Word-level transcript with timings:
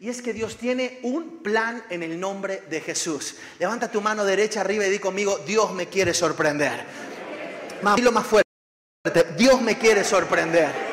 Y 0.00 0.08
es 0.08 0.22
que 0.22 0.32
Dios 0.32 0.56
tiene 0.56 0.98
un 1.02 1.42
plan 1.42 1.84
en 1.90 2.02
el 2.02 2.18
nombre 2.18 2.62
de 2.70 2.80
Jesús. 2.80 3.36
Levanta 3.58 3.90
tu 3.90 4.00
mano 4.00 4.24
derecha 4.24 4.62
arriba 4.62 4.86
y 4.86 4.90
di 4.90 4.98
conmigo, 4.98 5.38
Dios 5.46 5.74
me 5.74 5.88
quiere 5.88 6.14
sorprender. 6.14 6.86
Dilo 7.96 8.10
más 8.10 8.26
fuerte, 8.26 8.48
Dios 9.36 9.60
me 9.60 9.76
quiere 9.76 10.02
sorprender. 10.02 10.89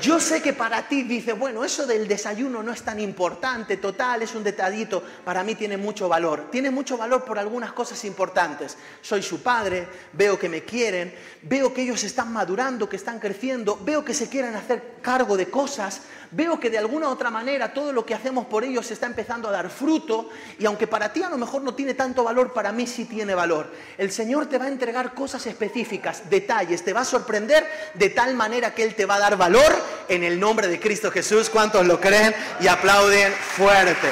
Yo 0.00 0.18
sé 0.20 0.42
que 0.42 0.52
para 0.52 0.88
ti 0.88 1.02
dice, 1.02 1.32
bueno, 1.32 1.64
eso 1.64 1.86
del 1.86 2.08
desayuno 2.08 2.62
no 2.62 2.72
es 2.72 2.82
tan 2.82 2.98
importante, 3.00 3.76
total, 3.76 4.22
es 4.22 4.34
un 4.34 4.42
detallito, 4.42 5.02
para 5.24 5.44
mí 5.44 5.54
tiene 5.54 5.76
mucho 5.76 6.08
valor. 6.08 6.48
Tiene 6.50 6.70
mucho 6.70 6.96
valor 6.96 7.24
por 7.24 7.38
algunas 7.38 7.72
cosas 7.72 8.04
importantes. 8.04 8.76
Soy 9.00 9.22
su 9.22 9.42
padre, 9.42 9.86
veo 10.12 10.38
que 10.38 10.48
me 10.48 10.64
quieren, 10.64 11.14
veo 11.42 11.72
que 11.72 11.82
ellos 11.82 12.02
están 12.04 12.32
madurando, 12.32 12.88
que 12.88 12.96
están 12.96 13.20
creciendo, 13.20 13.78
veo 13.82 14.04
que 14.04 14.14
se 14.14 14.28
quieren 14.28 14.54
hacer 14.54 14.94
cargo 15.00 15.36
de 15.36 15.50
cosas, 15.50 16.02
veo 16.30 16.58
que 16.58 16.70
de 16.70 16.78
alguna 16.78 17.08
u 17.08 17.12
otra 17.12 17.30
manera 17.30 17.72
todo 17.72 17.92
lo 17.92 18.04
que 18.04 18.14
hacemos 18.14 18.46
por 18.46 18.64
ellos 18.64 18.90
está 18.90 19.06
empezando 19.06 19.48
a 19.48 19.52
dar 19.52 19.70
fruto 19.70 20.30
y 20.58 20.66
aunque 20.66 20.86
para 20.86 21.12
ti 21.12 21.22
a 21.22 21.28
lo 21.28 21.38
mejor 21.38 21.62
no 21.62 21.74
tiene 21.74 21.94
tanto 21.94 22.24
valor, 22.24 22.52
para 22.52 22.72
mí 22.72 22.86
sí 22.86 23.04
tiene 23.04 23.34
valor. 23.34 23.70
El 23.98 24.10
Señor 24.10 24.46
te 24.46 24.58
va 24.58 24.64
a 24.64 24.68
entregar 24.68 25.14
cosas 25.14 25.46
específicas, 25.46 26.28
detalles, 26.28 26.82
te 26.82 26.92
va 26.92 27.02
a 27.02 27.04
sorprender 27.04 27.66
de 27.94 28.10
tal 28.10 28.34
manera 28.34 28.74
que 28.74 28.82
Él 28.82 28.94
te 28.94 29.06
va 29.06 29.16
a 29.16 29.20
dar 29.20 29.36
valor 29.36 29.83
en 30.08 30.24
el 30.24 30.38
nombre 30.38 30.68
de 30.68 30.80
Cristo 30.80 31.10
Jesús. 31.10 31.50
¿Cuántos 31.50 31.86
lo 31.86 32.00
creen 32.00 32.34
y 32.60 32.66
aplauden 32.66 33.32
fuerte? 33.32 34.08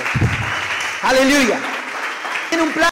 Aleluya. 1.02 1.58
Tiene 2.48 2.64
un 2.64 2.72
plan. 2.72 2.90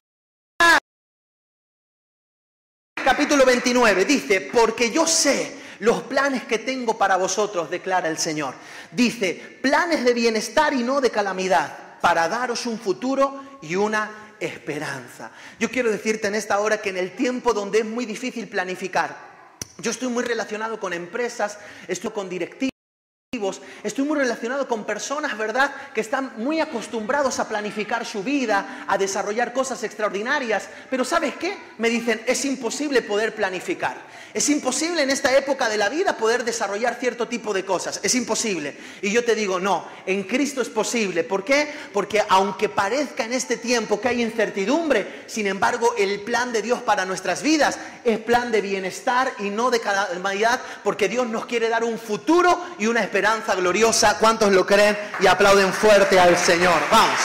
Capítulo 3.05 3.45
29 3.45 4.05
dice, 4.05 4.41
porque 4.53 4.91
yo 4.91 5.07
sé 5.07 5.61
los 5.81 6.03
planes 6.03 6.45
que 6.45 6.59
tengo 6.59 6.97
para 6.97 7.17
vosotros, 7.17 7.71
declara 7.71 8.09
el 8.09 8.19
Señor. 8.19 8.55
Dice, 8.93 9.59
planes 9.63 10.05
de 10.05 10.13
bienestar 10.13 10.75
y 10.75 10.83
no 10.83 11.01
de 11.01 11.11
calamidad, 11.11 11.99
para 12.01 12.29
daros 12.29 12.67
un 12.67 12.79
futuro 12.79 13.59
y 13.63 13.77
una 13.77 14.35
esperanza. 14.39 15.33
Yo 15.59 15.71
quiero 15.71 15.91
decirte 15.91 16.29
en 16.29 16.35
esta 16.35 16.61
hora 16.61 16.81
que 16.81 16.91
en 16.91 16.99
el 16.99 17.13
tiempo 17.13 17.53
donde 17.53 17.81
es 17.81 17.85
muy 17.85 18.07
difícil 18.07 18.49
planificar, 18.49 19.31
yo 19.79 19.91
estoy 19.91 20.09
muy 20.09 20.25
relacionado 20.25 20.79
con 20.79 20.93
empresas, 20.93 21.59
estoy 21.89 22.11
con 22.11 22.29
directivos. 22.29 22.70
Estoy 23.85 24.07
muy 24.07 24.19
relacionado 24.19 24.67
con 24.67 24.85
personas, 24.85 25.39
¿verdad?, 25.39 25.73
que 25.95 26.01
están 26.01 26.33
muy 26.39 26.59
acostumbrados 26.59 27.39
a 27.39 27.49
planificar 27.49 28.05
su 28.05 28.25
vida, 28.25 28.85
a 28.89 28.99
desarrollar 28.99 29.53
cosas 29.53 29.85
extraordinarias, 29.85 30.69
pero 30.91 31.05
¿sabes 31.05 31.37
qué? 31.37 31.57
Me 31.79 31.89
dicen, 31.89 32.21
es 32.27 32.45
imposible 32.45 33.03
poder 33.03 33.33
planificar. 33.37 34.11
Es 34.35 34.49
imposible 34.49 35.03
en 35.03 35.11
esta 35.11 35.37
época 35.37 35.69
de 35.69 35.77
la 35.77 35.89
vida 35.89 36.17
poder 36.17 36.45
desarrollar 36.45 36.97
cierto 36.97 37.29
tipo 37.29 37.53
de 37.55 37.65
cosas. 37.65 38.01
Es 38.03 38.17
imposible. 38.17 38.77
Y 39.01 39.13
yo 39.13 39.25
te 39.25 39.37
digo, 39.37 39.61
no, 39.61 39.87
en 40.07 40.25
Cristo 40.25 40.61
es 40.61 40.69
posible. 40.69 41.23
¿Por 41.23 41.45
qué? 41.45 41.69
Porque 41.93 42.23
aunque 42.29 42.69
parezca 42.69 43.25
en 43.25 43.33
este 43.33 43.57
tiempo 43.57 44.01
que 44.01 44.09
hay 44.09 44.23
incertidumbre, 44.23 45.25
sin 45.27 45.47
embargo 45.47 45.95
el 45.97 46.21
plan 46.23 46.53
de 46.53 46.63
Dios 46.63 46.81
para 46.83 47.05
nuestras 47.05 47.43
vidas 47.43 47.79
es 48.05 48.19
plan 48.19 48.53
de 48.53 48.61
bienestar 48.61 49.33
y 49.39 49.51
no 49.51 49.71
de 49.71 49.81
calamidad, 49.81 50.61
porque 50.85 51.09
Dios 51.09 51.29
nos 51.29 51.47
quiere 51.47 51.69
dar 51.69 51.85
un 51.85 51.99
futuro 51.99 52.61
y 52.79 52.87
una 52.87 53.03
esperanza 53.03 53.20
gloriosa. 53.57 54.19
¿Cuántos 54.19 54.53
lo 54.53 54.67
creen 54.67 54.99
y 55.21 55.27
aplauden 55.27 55.73
fuerte 55.73 56.19
al 56.19 56.37
Señor? 56.37 56.81
Vamos 56.91 57.19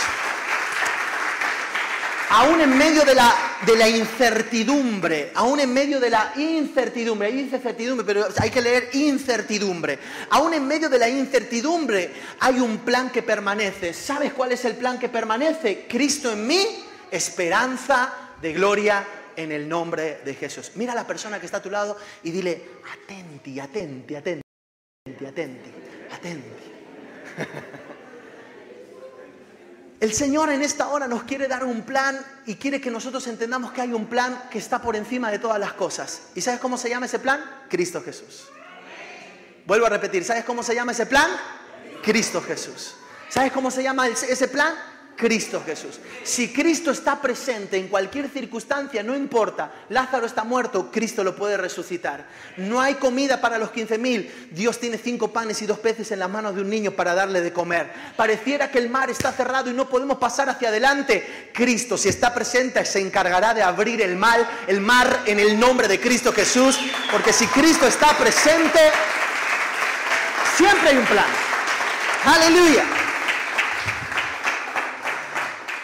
aún 2.29 2.59
en 2.59 2.77
medio 2.77 3.05
de 3.05 3.15
la, 3.15 3.33
de 3.65 3.77
la 3.77 3.87
incertidumbre, 3.87 5.31
aún 5.35 5.59
en 5.59 5.73
medio 5.73 6.01
de 6.01 6.09
la 6.09 6.33
incertidumbre, 6.35 7.27
hay 7.29 7.39
incertidumbre, 7.39 8.05
pero 8.05 8.27
hay 8.37 8.49
que 8.49 8.61
leer 8.61 8.89
incertidumbre, 8.93 9.99
aún 10.31 10.53
en 10.53 10.67
medio 10.67 10.89
de 10.89 10.99
la 10.99 11.07
incertidumbre 11.07 12.11
hay 12.39 12.59
un 12.59 12.79
plan 12.79 13.09
que 13.09 13.23
permanece. 13.23 13.93
¿Sabes 13.93 14.33
cuál 14.33 14.51
es 14.51 14.65
el 14.65 14.75
plan 14.75 14.99
que 14.99 15.07
permanece? 15.07 15.85
Cristo 15.87 16.31
en 16.31 16.45
mí, 16.45 16.67
esperanza 17.09 18.13
de 18.41 18.51
gloria 18.51 19.05
en 19.35 19.51
el 19.51 19.69
nombre 19.69 20.19
de 20.25 20.33
Jesús. 20.33 20.71
Mira 20.75 20.91
a 20.91 20.95
la 20.95 21.07
persona 21.07 21.39
que 21.39 21.45
está 21.45 21.57
a 21.57 21.61
tu 21.61 21.69
lado 21.69 21.97
y 22.23 22.31
dile, 22.31 22.61
atenti, 22.91 23.59
atenti, 23.59 24.15
atenti, 24.15 24.41
atenti, 25.05 25.25
atenti. 25.25 25.84
El 29.99 30.13
Señor 30.13 30.49
en 30.51 30.61
esta 30.61 30.89
hora 30.89 31.07
nos 31.07 31.23
quiere 31.23 31.47
dar 31.47 31.63
un 31.63 31.81
plan 31.81 32.23
y 32.45 32.55
quiere 32.55 32.79
que 32.79 32.91
nosotros 32.91 33.25
entendamos 33.27 33.71
que 33.71 33.81
hay 33.81 33.93
un 33.93 34.05
plan 34.07 34.49
que 34.51 34.59
está 34.59 34.81
por 34.81 34.95
encima 34.95 35.31
de 35.31 35.39
todas 35.39 35.59
las 35.59 35.73
cosas. 35.73 36.27
¿Y 36.35 36.41
sabes 36.41 36.59
cómo 36.59 36.77
se 36.77 36.89
llama 36.89 37.05
ese 37.07 37.19
plan? 37.19 37.43
Cristo 37.69 38.01
Jesús. 38.03 38.45
Vuelvo 39.65 39.87
a 39.87 39.89
repetir, 39.89 40.23
¿sabes 40.23 40.43
cómo 40.43 40.61
se 40.61 40.75
llama 40.75 40.91
ese 40.91 41.05
plan? 41.05 41.31
Cristo 42.03 42.41
Jesús. 42.41 42.95
¿Sabes 43.29 43.51
cómo 43.51 43.71
se 43.71 43.81
llama 43.81 44.07
ese 44.07 44.47
plan? 44.47 44.75
Cristo 45.15 45.63
Jesús. 45.65 45.99
Si 46.23 46.51
Cristo 46.51 46.91
está 46.91 47.21
presente 47.21 47.77
en 47.77 47.87
cualquier 47.87 48.29
circunstancia, 48.29 49.01
no 49.01 49.15
importa, 49.15 49.71
Lázaro 49.89 50.25
está 50.25 50.43
muerto, 50.43 50.91
Cristo 50.91 51.23
lo 51.23 51.35
puede 51.35 51.55
resucitar. 51.55 52.25
No 52.57 52.81
hay 52.81 52.95
comida 52.95 53.39
para 53.39 53.57
los 53.57 53.71
15 53.71 53.97
mil, 53.97 54.49
Dios 54.51 54.79
tiene 54.79 54.97
cinco 54.97 55.31
panes 55.31 55.61
y 55.61 55.65
dos 55.65 55.79
peces 55.79 56.11
en 56.11 56.19
las 56.19 56.29
manos 56.29 56.55
de 56.55 56.61
un 56.61 56.69
niño 56.69 56.91
para 56.91 57.15
darle 57.15 57.41
de 57.41 57.53
comer. 57.53 57.91
Pareciera 58.17 58.69
que 58.69 58.77
el 58.77 58.89
mar 58.89 59.09
está 59.09 59.31
cerrado 59.31 59.69
y 59.69 59.73
no 59.73 59.87
podemos 59.87 60.17
pasar 60.17 60.49
hacia 60.49 60.69
adelante. 60.69 61.51
Cristo, 61.53 61.97
si 61.97 62.09
está 62.09 62.33
presente, 62.33 62.83
se 62.85 62.99
encargará 62.99 63.53
de 63.53 63.63
abrir 63.63 64.01
el 64.01 64.17
mal, 64.17 64.45
el 64.67 64.81
mar 64.81 65.21
en 65.25 65.39
el 65.39 65.57
nombre 65.57 65.87
de 65.87 65.99
Cristo 65.99 66.33
Jesús, 66.33 66.77
porque 67.11 67.31
si 67.31 67.47
Cristo 67.47 67.87
está 67.87 68.17
presente, 68.17 68.79
siempre 70.57 70.89
hay 70.89 70.97
un 70.97 71.05
plan. 71.05 71.25
Aleluya. 72.25 73.04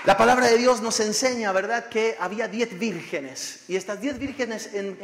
La 0.04 0.18
palabra 0.18 0.48
de 0.48 0.58
Dios 0.58 0.82
nos 0.82 1.00
enseña, 1.00 1.52
¿verdad?, 1.52 1.88
que 1.88 2.16
había 2.20 2.48
diez 2.48 2.78
vírgenes. 2.80 3.60
Y 3.68 3.76
estas 3.76 4.02
diez 4.02 4.18
vírgenes 4.18 4.72
en, 4.74 4.98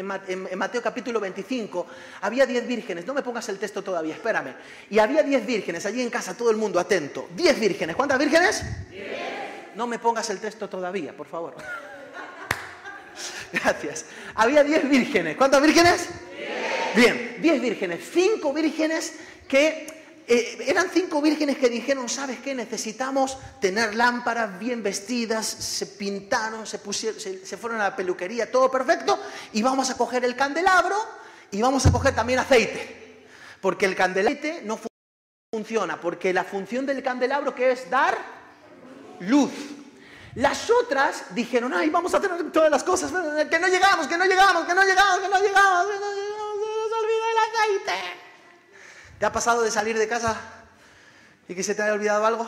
Mateo 0.58 0.82
capítulo 0.82 1.20
25, 1.20 1.86
había 2.22 2.48
diez 2.48 2.66
vírgenes. 2.66 3.06
No 3.06 3.14
me 3.14 3.22
pongas 3.22 3.48
el 3.50 3.60
texto 3.60 3.84
todavía, 3.84 4.16
espérame. 4.16 4.56
Y 4.90 4.98
había 4.98 5.22
diez 5.22 5.46
vírgenes, 5.46 5.86
allí 5.86 6.02
en 6.02 6.10
casa, 6.10 6.36
todo 6.36 6.50
el 6.50 6.58
mundo 6.58 6.80
atento. 6.80 7.30
Diez 7.36 7.60
vírgenes. 7.60 7.96
¿Cuántas 7.96 8.18
vírgenes? 8.18 8.64
Diez. 8.90 9.76
No 9.76 9.86
me 9.86 10.00
pongas 10.00 10.32
el 10.32 10.40
texto 10.40 10.68
todavía, 10.68 11.16
por 11.16 11.28
favor. 11.28 11.56
Gracias. 13.54 14.06
Había 14.34 14.64
diez 14.64 14.90
vírgenes. 14.90 15.38
¿Cuántas 15.38 15.62
vírgenes? 15.62 16.10
Diez. 16.36 16.96
Bien, 16.96 17.38
diez 17.40 17.62
vírgenes. 17.62 18.00
Cinco 18.12 18.52
vírgenes 18.52 19.14
que 19.48 19.97
eh, 20.30 20.66
eran 20.68 20.90
cinco 20.92 21.22
vírgenes 21.22 21.58
que 21.58 21.70
dijeron, 21.70 22.10
¿sabes 22.10 22.40
qué? 22.40 22.54
Necesitamos 22.54 23.38
tener 23.62 23.96
lámparas 23.96 24.60
bien 24.60 24.84
vestidas, 24.84 25.46
se 25.46 25.86
pintaron, 25.86 26.68
se, 26.68 26.80
pusieron, 26.80 27.18
se, 27.18 27.58
fueron 27.58 27.80
a 27.80 27.86
la 27.86 27.96
peluquería, 27.96 28.52
todo 28.52 28.70
perfecto, 28.70 29.18
y 29.54 29.62
vamos 29.62 29.90
a 29.90 29.96
coger 29.96 30.26
el 30.26 30.36
candelabro 30.36 30.98
y 31.50 31.62
vamos 31.62 31.86
a 31.86 31.94
coger 31.94 32.14
también 32.14 32.40
aceite, 32.40 33.26
porque 33.62 33.86
el 33.86 33.96
candelabro 33.96 34.38
no 34.66 34.80
funciona, 35.50 36.02
porque 36.02 36.34
la 36.34 36.44
función 36.44 36.86
del 36.86 37.02
candelabro 37.02 37.56
que 37.56 37.72
es 37.72 37.90
dar 37.90 38.18
luz. 39.22 39.52
Las 40.36 40.70
otras 40.70 41.34
dijeron, 41.34 41.74
ay, 41.74 41.90
vamos 41.90 42.14
a 42.14 42.20
tener 42.20 42.52
todas 42.52 42.70
las 42.70 42.84
cosas, 42.84 43.12
que 43.50 43.60
no 43.60 43.68
llegamos, 43.70 44.08
que 44.08 44.18
no 44.18 44.26
llegamos, 44.26 44.66
que 44.66 44.76
no 44.76 44.84
llegamos, 44.84 45.22
que 45.22 45.30
no 45.30 45.40
llegamos, 45.40 45.88
que 45.88 46.00
no 46.00 46.10
llegamos, 46.12 46.68
se 46.68 46.70
nos 46.70 47.00
olvida 47.00 47.32
el 47.32 47.86
aceite. 47.88 48.27
¿Te 49.20 49.26
ha 49.26 49.32
pasado 49.32 49.64
de 49.64 49.72
salir 49.72 49.98
de 49.98 50.08
casa 50.08 50.40
y 51.48 51.56
que 51.56 51.64
se 51.64 51.74
te 51.74 51.82
haya 51.82 51.94
olvidado 51.94 52.24
algo? 52.24 52.48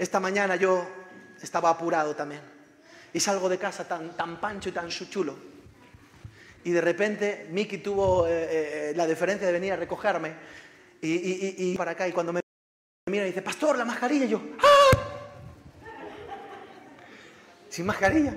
Esta 0.00 0.18
mañana 0.18 0.56
yo 0.56 0.84
estaba 1.40 1.70
apurado 1.70 2.16
también. 2.16 2.40
Y 3.12 3.20
salgo 3.20 3.48
de 3.48 3.58
casa 3.58 3.86
tan, 3.86 4.16
tan 4.16 4.40
pancho 4.40 4.68
y 4.68 4.72
tan 4.72 4.88
chulo. 4.88 5.36
Y 6.64 6.72
de 6.72 6.80
repente 6.80 7.46
Miki 7.50 7.78
tuvo 7.78 8.26
eh, 8.26 8.30
eh, 8.30 8.92
la 8.96 9.06
deferencia 9.06 9.46
de 9.46 9.52
venir 9.52 9.72
a 9.72 9.76
recogerme 9.76 10.34
y, 11.00 11.76
para 11.76 11.92
acá. 11.92 12.08
Y 12.08 12.12
cuando 12.12 12.32
me 12.32 12.40
mira 13.06 13.24
y 13.24 13.28
dice, 13.28 13.42
Pastor, 13.42 13.78
la 13.78 13.84
mascarilla. 13.84 14.24
Y 14.24 14.28
yo, 14.28 14.42
¡ah! 14.58 14.98
Sin 17.68 17.86
mascarilla. 17.86 18.34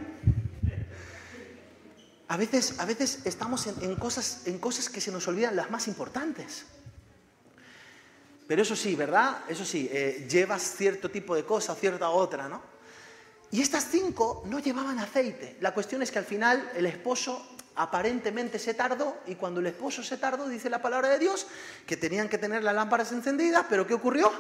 A 2.28 2.38
veces, 2.38 2.80
a 2.80 2.86
veces 2.86 3.26
estamos 3.26 3.66
en, 3.66 3.96
cosas, 3.96 4.46
en 4.46 4.60
cosas 4.60 4.88
que 4.88 5.02
se 5.02 5.12
nos 5.12 5.28
olvidan 5.28 5.56
las 5.56 5.72
más 5.72 5.88
importantes. 5.88 6.66
Pero 8.54 8.62
eso 8.62 8.76
sí, 8.76 8.96
¿verdad? 8.96 9.38
Eso 9.50 9.66
sí, 9.66 9.90
eh, 9.92 10.28
llevas 10.30 10.76
cierto 10.78 11.10
tipo 11.10 11.34
de 11.36 11.44
cosa, 11.44 11.74
cierta 11.74 12.12
otra, 12.12 12.48
¿no? 12.48 12.62
Y 13.50 13.64
estas 13.64 13.90
cinco 13.90 14.44
no 14.46 14.60
llevaban 14.60 15.00
aceite. 15.00 15.58
La 15.60 15.74
cuestión 15.74 16.04
es 16.04 16.12
que 16.12 16.20
al 16.20 16.26
final 16.26 16.72
el 16.76 16.86
esposo 16.86 17.44
aparentemente 17.74 18.60
se 18.60 18.76
tardó 18.76 19.18
y 19.26 19.34
cuando 19.34 19.60
el 19.60 19.66
esposo 19.66 20.04
se 20.04 20.18
tardó, 20.18 20.48
dice 20.48 20.70
la 20.70 20.84
palabra 20.84 21.10
de 21.10 21.18
Dios, 21.18 21.48
que 21.88 21.98
tenían 21.98 22.30
que 22.30 22.38
tener 22.38 22.64
las 22.64 22.76
lámparas 22.76 23.12
encendidas, 23.12 23.66
pero 23.68 23.88
¿qué 23.88 23.96
ocurrió? 23.96 24.32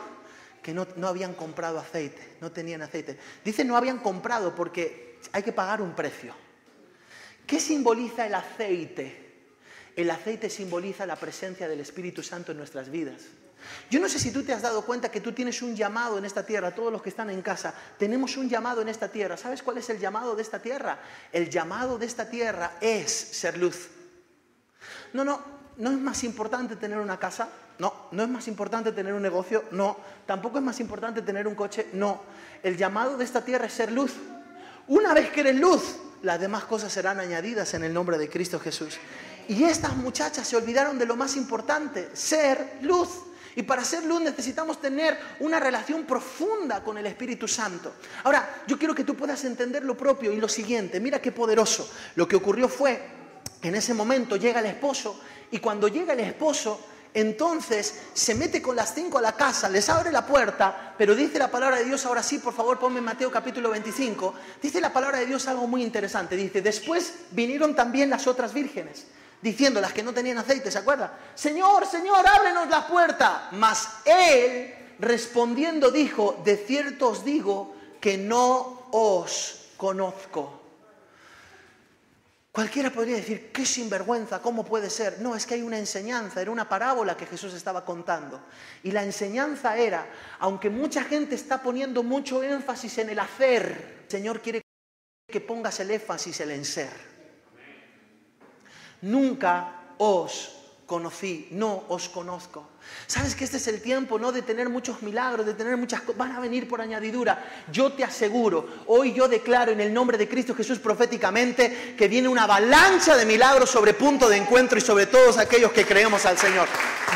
Que 0.61 0.75
no, 0.75 0.85
no 0.95 1.07
habían 1.07 1.33
comprado 1.33 1.79
aceite, 1.79 2.37
no 2.39 2.51
tenían 2.51 2.83
aceite. 2.83 3.17
Dice 3.43 3.65
no 3.65 3.75
habían 3.75 3.97
comprado 3.97 4.53
porque 4.53 5.17
hay 5.31 5.41
que 5.41 5.53
pagar 5.53 5.81
un 5.81 5.95
precio. 5.95 6.35
¿Qué 7.47 7.59
simboliza 7.59 8.27
el 8.27 8.35
aceite? 8.35 9.47
El 9.95 10.11
aceite 10.11 10.51
simboliza 10.51 11.07
la 11.07 11.15
presencia 11.15 11.67
del 11.67 11.79
Espíritu 11.79 12.21
Santo 12.21 12.51
en 12.51 12.59
nuestras 12.59 12.91
vidas. 12.91 13.23
Yo 13.89 13.99
no 13.99 14.09
sé 14.09 14.19
si 14.19 14.31
tú 14.31 14.43
te 14.43 14.53
has 14.53 14.61
dado 14.61 14.83
cuenta 14.85 15.09
que 15.09 15.21
tú 15.21 15.31
tienes 15.31 15.61
un 15.61 15.75
llamado 15.75 16.17
en 16.17 16.25
esta 16.25 16.45
tierra, 16.45 16.73
todos 16.73 16.91
los 16.91 17.01
que 17.01 17.09
están 17.09 17.29
en 17.29 17.41
casa, 17.41 17.73
tenemos 17.97 18.37
un 18.37 18.49
llamado 18.49 18.81
en 18.81 18.89
esta 18.89 19.07
tierra. 19.07 19.37
¿Sabes 19.37 19.63
cuál 19.63 19.77
es 19.77 19.89
el 19.89 19.99
llamado 19.99 20.35
de 20.35 20.41
esta 20.41 20.59
tierra? 20.59 20.99
El 21.31 21.49
llamado 21.49 21.97
de 21.97 22.05
esta 22.05 22.29
tierra 22.29 22.73
es 22.81 23.11
ser 23.11 23.57
luz. 23.57 23.89
No, 25.13 25.23
no, 25.23 25.41
no 25.77 25.91
es 25.91 25.97
más 25.97 26.23
importante 26.23 26.75
tener 26.75 26.97
una 26.97 27.19
casa, 27.19 27.49
no, 27.79 28.07
no 28.11 28.23
es 28.23 28.29
más 28.29 28.47
importante 28.47 28.91
tener 28.91 29.13
un 29.13 29.21
negocio, 29.21 29.65
no, 29.71 29.97
tampoco 30.25 30.57
es 30.57 30.63
más 30.63 30.79
importante 30.79 31.21
tener 31.21 31.47
un 31.47 31.55
coche, 31.55 31.87
no. 31.93 32.21
El 32.61 32.77
llamado 32.77 33.17
de 33.17 33.25
esta 33.25 33.43
tierra 33.43 33.65
es 33.65 33.73
ser 33.73 33.91
luz. 33.91 34.13
Una 34.87 35.13
vez 35.13 35.31
que 35.31 35.41
eres 35.41 35.55
luz, 35.55 35.97
las 36.21 36.39
demás 36.39 36.65
cosas 36.65 36.91
serán 36.91 37.19
añadidas 37.19 37.73
en 37.73 37.83
el 37.83 37.93
nombre 37.93 38.17
de 38.17 38.29
Cristo 38.29 38.59
Jesús. 38.59 38.97
Y 39.47 39.63
estas 39.63 39.95
muchachas 39.95 40.47
se 40.47 40.55
olvidaron 40.55 40.97
de 40.97 41.05
lo 41.05 41.15
más 41.15 41.35
importante, 41.35 42.09
ser 42.13 42.79
luz. 42.81 43.09
Y 43.55 43.63
para 43.63 43.83
ser 43.83 44.03
luz 44.05 44.21
necesitamos 44.21 44.81
tener 44.81 45.17
una 45.39 45.59
relación 45.59 46.05
profunda 46.05 46.83
con 46.83 46.97
el 46.97 47.05
Espíritu 47.05 47.47
Santo. 47.47 47.93
Ahora, 48.23 48.63
yo 48.67 48.77
quiero 48.77 48.95
que 48.95 49.03
tú 49.03 49.15
puedas 49.15 49.43
entender 49.45 49.83
lo 49.83 49.95
propio 49.95 50.31
y 50.31 50.37
lo 50.37 50.49
siguiente. 50.49 50.99
Mira 50.99 51.21
qué 51.21 51.31
poderoso. 51.31 51.89
Lo 52.15 52.27
que 52.27 52.35
ocurrió 52.35 52.67
fue, 52.67 53.01
en 53.61 53.75
ese 53.75 53.93
momento 53.93 54.35
llega 54.35 54.59
el 54.59 54.65
esposo 54.67 55.19
y 55.51 55.59
cuando 55.59 55.87
llega 55.87 56.13
el 56.13 56.19
esposo, 56.21 56.79
entonces 57.13 58.01
se 58.13 58.33
mete 58.33 58.61
con 58.61 58.75
las 58.75 58.93
cinco 58.93 59.19
a 59.19 59.21
la 59.21 59.33
casa, 59.33 59.69
les 59.69 59.87
abre 59.89 60.11
la 60.11 60.25
puerta, 60.25 60.95
pero 60.97 61.15
dice 61.15 61.37
la 61.37 61.51
palabra 61.51 61.77
de 61.77 61.85
Dios, 61.85 62.05
ahora 62.05 62.23
sí, 62.23 62.39
por 62.39 62.53
favor, 62.53 62.79
ponme 62.79 63.01
Mateo 63.01 63.29
capítulo 63.31 63.69
25, 63.69 64.33
dice 64.61 64.81
la 64.81 64.91
palabra 64.91 65.19
de 65.19 65.27
Dios 65.27 65.47
algo 65.47 65.67
muy 65.67 65.83
interesante, 65.83 66.35
dice, 66.35 66.61
después 66.61 67.13
vinieron 67.31 67.75
también 67.75 68.09
las 68.09 68.25
otras 68.25 68.53
vírgenes, 68.53 69.05
diciendo 69.43 69.81
las 69.81 69.91
que 69.91 70.01
no 70.01 70.13
tenían 70.13 70.37
aceite, 70.37 70.71
¿se 70.71 70.79
acuerda? 70.79 71.19
Señor, 71.35 71.85
Señor, 71.85 72.25
ábrenos 72.25 72.69
la 72.69 72.87
puerta. 72.87 73.49
Mas 73.51 73.89
él 74.05 74.73
respondiendo 74.99 75.91
dijo, 75.91 76.41
de 76.45 76.55
cierto 76.55 77.09
os 77.09 77.25
digo 77.25 77.75
que 77.99 78.17
no 78.17 78.87
os 78.91 79.67
conozco. 79.75 80.61
Cualquiera 82.53 82.91
podría 82.91 83.17
decir, 83.17 83.51
qué 83.51 83.65
sinvergüenza, 83.65 84.39
¿cómo 84.39 84.63
puede 84.63 84.89
ser? 84.89 85.19
No, 85.19 85.35
es 85.35 85.45
que 85.45 85.55
hay 85.55 85.61
una 85.63 85.79
enseñanza, 85.79 86.39
era 86.39 86.51
una 86.51 86.69
parábola 86.69 87.17
que 87.17 87.25
Jesús 87.25 87.53
estaba 87.53 87.83
contando. 87.83 88.39
Y 88.83 88.91
la 88.91 89.03
enseñanza 89.03 89.75
era, 89.75 90.07
aunque 90.39 90.69
mucha 90.69 91.03
gente 91.03 91.35
está 91.35 91.61
poniendo 91.61 92.03
mucho 92.03 92.43
énfasis 92.43 92.99
en 92.99 93.09
el 93.09 93.19
hacer, 93.19 94.03
el 94.05 94.11
Señor 94.11 94.39
quiere 94.39 94.61
que 95.27 95.41
pongas 95.41 95.79
el 95.79 95.91
énfasis 95.91 96.39
en 96.41 96.51
el 96.51 96.63
ser. 96.63 97.12
Nunca 99.03 99.67
os 99.97 100.49
conocí, 100.85 101.47
no 101.51 101.83
os 101.89 102.07
conozco. 102.07 102.69
Sabes 103.07 103.35
que 103.35 103.43
este 103.43 103.57
es 103.57 103.67
el 103.67 103.81
tiempo 103.81 104.19
no 104.19 104.31
de 104.31 104.41
tener 104.41 104.69
muchos 104.69 105.01
milagros, 105.01 105.45
de 105.45 105.53
tener 105.53 105.75
muchas 105.75 106.01
cosas, 106.01 106.17
van 106.17 106.31
a 106.31 106.39
venir 106.39 106.67
por 106.69 106.79
añadidura. 106.79 107.43
Yo 107.71 107.91
te 107.91 108.03
aseguro, 108.03 108.83
hoy 108.87 109.13
yo 109.13 109.27
declaro 109.27 109.71
en 109.71 109.81
el 109.81 109.93
nombre 109.93 110.17
de 110.17 110.29
Cristo 110.29 110.55
Jesús 110.55 110.79
proféticamente 110.79 111.95
que 111.97 112.07
viene 112.07 112.27
una 112.27 112.43
avalancha 112.43 113.17
de 113.17 113.25
milagros 113.25 113.69
sobre 113.69 113.93
punto 113.93 114.29
de 114.29 114.37
encuentro 114.37 114.77
y 114.77 114.81
sobre 114.81 115.07
todos 115.07 115.37
aquellos 115.37 115.71
que 115.71 115.85
creemos 115.85 116.25
al 116.25 116.37
Señor. 116.37 116.67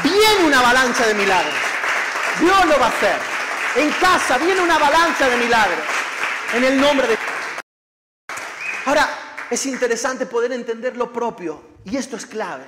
Viene 0.04 0.46
una 0.46 0.60
avalancha 0.60 1.08
de 1.08 1.14
milagros. 1.14 1.54
Dios 2.40 2.66
lo 2.66 2.80
va 2.80 2.88
a 2.88 2.90
hacer. 2.90 3.16
En 3.78 3.92
casa 3.92 4.38
viene 4.38 4.62
una 4.62 4.76
avalancha 4.76 5.30
de 5.30 5.38
milagros. 5.38 5.80
En 6.54 6.64
el 6.64 6.82
nombre 6.82 7.08
de 7.08 7.18
Ahora, 8.86 9.27
es 9.50 9.66
interesante 9.66 10.26
poder 10.26 10.52
entender 10.52 10.98
lo 10.98 11.12
propio 11.12 11.62
y 11.86 11.98
esto 11.98 12.16
es 12.16 12.26
clave. 12.26 12.66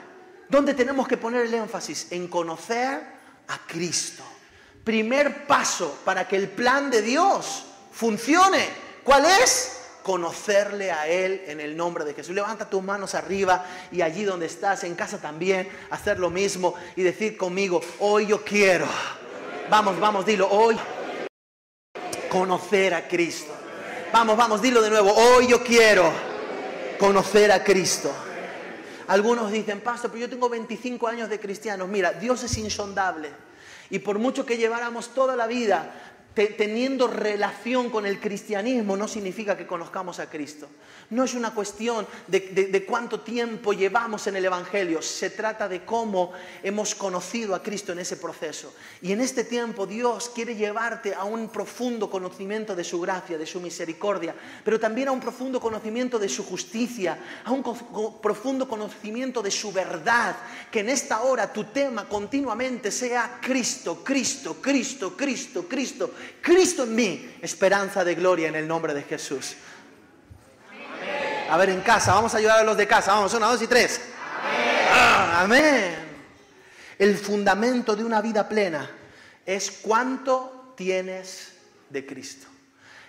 ¿Dónde 0.47 0.73
tenemos 0.73 1.07
que 1.07 1.17
poner 1.17 1.45
el 1.45 1.53
énfasis? 1.53 2.07
En 2.11 2.27
conocer 2.27 3.01
a 3.47 3.57
Cristo. 3.67 4.23
Primer 4.83 5.45
paso 5.45 5.99
para 6.03 6.27
que 6.27 6.35
el 6.35 6.49
plan 6.49 6.89
de 6.89 7.01
Dios 7.01 7.65
funcione. 7.91 8.67
¿Cuál 9.03 9.25
es? 9.25 9.81
Conocerle 10.01 10.91
a 10.91 11.07
Él 11.07 11.43
en 11.45 11.59
el 11.59 11.75
nombre 11.77 12.05
de 12.05 12.13
Jesús. 12.13 12.33
Levanta 12.33 12.69
tus 12.69 12.81
manos 12.81 13.13
arriba 13.13 13.65
y 13.91 14.01
allí 14.01 14.23
donde 14.23 14.47
estás, 14.47 14.83
en 14.83 14.95
casa 14.95 15.19
también, 15.19 15.69
hacer 15.91 16.17
lo 16.17 16.29
mismo 16.29 16.73
y 16.95 17.03
decir 17.03 17.37
conmigo, 17.37 17.81
hoy 17.99 18.27
yo 18.27 18.43
quiero. 18.43 18.87
Vamos, 19.69 19.99
vamos, 19.99 20.25
dilo, 20.25 20.49
hoy 20.49 20.79
conocer 22.29 22.93
a 22.93 23.07
Cristo. 23.07 23.53
Vamos, 24.11 24.35
vamos, 24.35 24.61
dilo 24.61 24.81
de 24.81 24.89
nuevo, 24.89 25.13
hoy 25.13 25.47
yo 25.47 25.63
quiero 25.63 26.28
conocer 26.99 27.51
a 27.51 27.63
Cristo. 27.63 28.13
Algunos 29.07 29.51
dicen, 29.51 29.81
pastor, 29.81 30.11
pero 30.11 30.21
yo 30.21 30.29
tengo 30.29 30.49
25 30.49 31.07
años 31.07 31.29
de 31.29 31.39
cristianos. 31.39 31.89
Mira, 31.89 32.13
Dios 32.13 32.43
es 32.43 32.55
insondable. 32.59 33.31
Y 33.89 33.97
por 33.97 34.19
mucho 34.19 34.45
que 34.45 34.57
lleváramos 34.57 35.15
toda 35.15 35.35
la 35.35 35.47
vida 35.47 36.18
teniendo 36.47 37.07
relación 37.07 37.89
con 37.89 38.05
el 38.05 38.19
cristianismo 38.19 38.95
no 38.95 39.07
significa 39.07 39.57
que 39.57 39.67
conozcamos 39.67 40.19
a 40.19 40.29
Cristo. 40.29 40.67
No 41.09 41.23
es 41.23 41.33
una 41.33 41.55
cuestión 41.55 42.05
de, 42.27 42.85
cuánto 42.87 43.21
tiempo 43.21 43.73
llevamos 43.73 44.27
en 44.27 44.35
el 44.35 44.45
Evangelio, 44.45 45.01
se 45.01 45.31
trata 45.31 45.67
de 45.67 45.83
cómo 45.83 46.31
hemos 46.61 46.93
conocido 46.93 47.55
a 47.55 47.63
Cristo 47.63 47.91
en 47.91 47.99
ese 47.99 48.17
proceso. 48.17 48.73
Y 49.01 49.11
en 49.11 49.21
este 49.21 49.43
tiempo 49.43 49.87
Dios 49.87 50.29
quiere 50.33 50.55
llevarte 50.55 51.15
a 51.15 51.23
un 51.23 51.49
profundo 51.49 52.09
conocimiento 52.11 52.75
de 52.75 52.83
su 52.83 53.01
gracia, 53.01 53.39
de 53.39 53.47
su 53.47 53.59
misericordia, 53.59 54.35
pero 54.63 54.79
también 54.79 55.07
a 55.07 55.11
un 55.11 55.19
profundo 55.19 55.59
conocimiento 55.59 56.19
de 56.19 56.29
su 56.29 56.45
justicia, 56.45 57.17
a 57.43 57.51
un 57.51 57.63
profundo 58.21 58.67
conocimiento 58.67 59.41
de 59.41 59.51
su 59.51 59.71
verdad. 59.71 60.35
Que 60.71 60.81
en 60.81 60.89
esta 60.89 61.21
hora 61.23 61.51
tu 61.51 61.63
tema 61.65 62.07
continuamente 62.07 62.91
sea 62.91 63.39
Cristo, 63.41 64.03
Cristo, 64.03 64.57
Cristo, 64.61 65.17
Cristo, 65.17 65.67
Cristo 65.67 66.11
Cristo 66.41 66.83
en 66.83 66.95
mí, 66.95 67.35
esperanza 67.41 68.03
de 68.03 68.15
gloria 68.15 68.47
en 68.47 68.55
el 68.55 68.67
nombre 68.67 68.93
de 68.93 69.03
Jesús. 69.03 69.55
A 71.49 71.57
ver, 71.57 71.69
en 71.69 71.81
casa, 71.81 72.13
vamos 72.13 72.33
a 72.33 72.37
ayudar 72.37 72.59
a 72.59 72.63
los 72.63 72.77
de 72.77 72.87
casa. 72.87 73.13
Vamos, 73.13 73.33
una, 73.33 73.47
dos 73.47 73.61
y 73.61 73.67
tres. 73.67 74.01
Amén. 74.91 75.95
El 76.97 77.17
fundamento 77.17 77.95
de 77.95 78.03
una 78.03 78.21
vida 78.21 78.47
plena 78.47 78.89
es 79.45 79.71
cuánto 79.81 80.73
tienes 80.75 81.53
de 81.89 82.05
Cristo. 82.05 82.47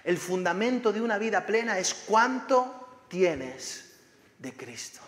El 0.04 0.16
fundamento 0.16 0.92
de 0.92 1.00
una 1.00 1.18
vida 1.18 1.44
plena 1.44 1.78
es 1.78 1.92
cuánto 1.92 3.04
tienes 3.08 3.92
de 4.38 4.56
Cristo. 4.56 5.00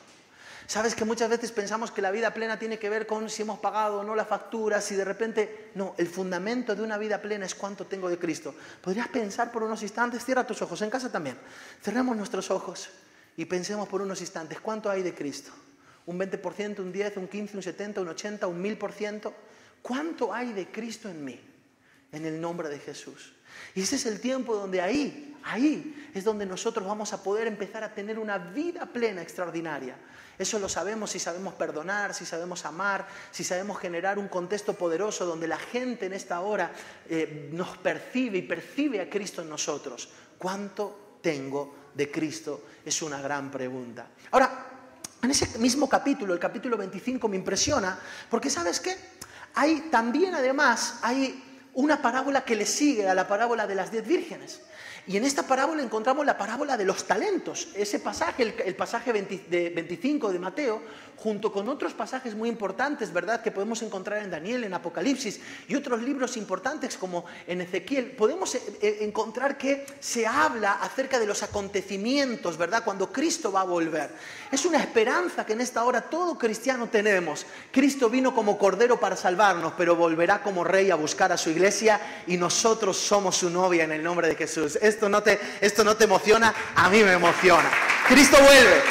Sabes 0.67 0.95
que 0.95 1.05
muchas 1.05 1.29
veces 1.29 1.53
pensamos 1.53 1.91
que 1.91 2.03
la 2.03 2.11
vida 2.11 2.33
plena 2.33 2.59
tiene 2.59 2.79
que 2.79 2.89
ver 2.89 3.07
con 3.07 3.29
si 3.29 3.43
hemos 3.43 3.59
pagado 3.59 4.01
o 4.01 4.05
no 4.05 4.15
la 4.15 4.25
factura, 4.25 4.81
si 4.81 4.95
de 4.95 5.05
repente... 5.05 5.71
No, 5.75 5.95
el 5.99 6.07
fundamento 6.07 6.75
de 6.75 6.83
una 6.83 6.99
vida 6.99 7.21
plena 7.21 7.47
es 7.47 7.55
cuánto 7.55 7.87
tengo 7.87 8.09
de 8.09 8.19
Cristo. 8.19 8.55
¿Podrías 8.81 9.09
pensar 9.09 9.51
por 9.51 9.63
unos 9.63 9.83
instantes? 9.83 10.25
Cierra 10.25 10.47
tus 10.47 10.63
ojos, 10.63 10.81
en 10.83 10.91
casa 10.91 11.11
también. 11.11 11.37
Cerremos 11.83 12.17
nuestros 12.17 12.51
ojos 12.51 12.89
y 13.37 13.45
pensemos 13.45 13.89
por 13.89 14.03
unos 14.03 14.21
instantes, 14.21 14.61
¿cuánto 14.61 14.91
hay 14.91 15.03
de 15.03 15.15
Cristo? 15.15 15.51
¿Un 16.07 16.19
20%, 16.19 16.81
un 16.81 16.93
10, 16.93 17.17
un 17.17 17.29
15, 17.29 17.57
un 17.57 17.63
70, 17.63 18.01
un 18.01 18.09
80, 18.09 18.47
un 18.47 18.63
1000%? 18.63 19.33
¿Cuánto 19.81 20.33
hay 20.33 20.53
de 20.53 20.71
Cristo 20.71 21.09
en 21.09 21.25
mí? 21.25 21.41
En 22.13 22.27
el 22.27 22.41
nombre 22.41 22.69
de 22.69 22.79
Jesús. 22.79 23.33
Y 23.75 23.83
ese 23.83 23.97
es 23.97 24.07
el 24.07 24.21
tiempo 24.21 24.55
donde 24.55 24.81
ahí, 24.81 25.37
ahí 25.45 26.11
es 26.15 26.25
donde 26.25 26.45
nosotros 26.45 26.87
vamos 26.87 27.13
a 27.13 27.23
poder 27.23 27.47
empezar 27.47 27.85
a 27.85 27.95
tener 27.95 28.19
una 28.19 28.39
vida 28.39 28.87
plena 28.87 29.23
extraordinaria. 29.23 29.97
Eso 30.39 30.59
lo 30.59 30.69
sabemos 30.69 31.11
si 31.11 31.19
sabemos 31.19 31.55
perdonar, 31.55 32.15
si 32.15 32.25
sabemos 32.25 32.65
amar, 32.65 33.07
si 33.31 33.45
sabemos 33.45 33.79
generar 33.79 34.19
un 34.19 34.29
contexto 34.29 34.75
poderoso 34.75 35.27
donde 35.27 35.47
la 35.47 35.59
gente 35.59 36.07
en 36.07 36.15
esta 36.15 36.41
hora 36.41 36.73
eh, 37.09 37.51
nos 37.53 37.77
percibe 37.79 38.39
y 38.39 38.43
percibe 38.43 39.01
a 39.01 39.11
Cristo 39.11 39.43
en 39.43 39.49
nosotros. 39.49 40.09
¿Cuánto 40.39 41.19
tengo 41.21 41.91
de 41.95 42.11
Cristo? 42.11 42.65
Es 42.85 43.03
una 43.03 43.21
gran 43.21 43.51
pregunta. 43.51 44.09
Ahora, 44.31 44.67
en 45.23 45.31
ese 45.31 45.59
mismo 45.59 45.89
capítulo, 45.89 46.35
el 46.35 46.41
capítulo 46.41 46.77
25, 46.77 47.29
me 47.29 47.37
impresiona, 47.37 47.99
porque 48.29 48.51
¿sabes 48.51 48.81
qué? 48.81 48.97
Hay 49.55 49.89
también, 49.91 50.35
además, 50.35 50.99
hay 51.03 51.52
una 51.75 52.03
parábola 52.03 52.45
que 52.45 52.57
le 52.57 52.67
sigue 52.67 53.09
a 53.09 53.15
la 53.15 53.27
parábola 53.27 53.67
de 53.67 53.75
las 53.75 53.91
diez 53.91 54.07
vírgenes. 54.07 54.61
Y 55.05 55.17
en 55.17 55.25
esta 55.25 55.43
parábola 55.43 55.83
encontramos 55.83 56.25
la 56.25 56.39
parábola 56.39 56.77
de 56.77 56.85
los 56.85 57.05
talentos. 57.05 57.69
Ese 57.75 57.99
pasaje, 57.99 58.55
el, 58.65 58.77
pasaje 58.77 59.13
de 59.13 59.71
25 59.75 60.33
de 60.33 60.39
Mateo, 60.39 60.81
junto 61.17 61.53
con 61.53 61.69
otros 61.69 61.93
pasajes 61.93 62.35
muy 62.35 62.49
importantes, 62.49 63.13
¿verdad?, 63.13 63.43
que 63.43 63.51
podemos 63.51 63.83
encontrar 63.83 64.23
en 64.23 64.31
Daniel, 64.31 64.65
en 64.65 64.75
Apocalipsis 64.75 65.41
y 65.69 65.75
otros 65.75 66.03
libros 66.03 66.37
importantes 66.37 66.97
como 66.97 67.25
en 67.47 67.61
Ezequiel, 67.61 68.13
podemos 68.13 68.55
eh, 68.55 68.63
eh, 68.81 68.99
encontrar 69.03 69.57
que 69.57 69.87
se 70.01 70.27
habla 70.27 70.75
acerca 70.75 71.21
de 71.21 71.27
los 71.27 71.43
acontecimientos, 71.43 72.57
¿verdad?, 72.57 72.83
cuando 72.85 73.13
Cristo 73.13 73.53
va 73.53 73.61
a 73.61 73.65
volver. 73.65 74.11
Es 74.51 74.65
una 74.65 74.79
esperanza 74.79 75.47
que 75.47 75.53
en 75.53 75.61
esta 75.61 75.85
hora 75.85 76.03
todo 76.03 76.37
cristiano 76.37 76.89
tenemos. 76.89 77.47
Cristo 77.71 78.11
vino 78.11 78.35
como 78.35 78.59
cordero 78.59 78.99
para 78.99 79.17
salvarnos, 79.17 79.75
pero 79.77 79.95
volverá 79.95 80.43
como 80.43 80.65
rey 80.65 80.91
a 80.91 80.97
buscar 80.97 81.31
a 81.31 81.37
su 81.37 81.51
iglesia 81.51 81.62
y 82.27 82.37
nosotros 82.37 82.97
somos 82.97 83.37
su 83.37 83.51
novia 83.51 83.85
en 83.85 83.93
el 83.93 84.03
nombre 84.03 84.29
de 84.29 84.35
Jesús 84.35 84.79
esto 84.81 85.09
no 85.09 85.23
te, 85.23 85.41
esto 85.61 85.85
no 85.85 85.97
te 85.97 86.05
emociona, 86.05 86.55
a 86.75 86.89
mí 86.89 87.03
me 87.03 87.13
emociona. 87.13 87.71
Cristo 88.09 88.37
vuelve. 88.39 88.83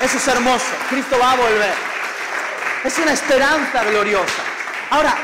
Eso 0.00 0.16
es 0.18 0.28
hermoso. 0.28 0.66
Cristo 0.88 1.18
va 1.18 1.32
a 1.32 1.36
volver. 1.36 1.74
Es 2.84 2.98
una 2.98 3.12
esperanza 3.12 3.84
gloriosa. 3.84 4.42
Ahora, 4.90 5.16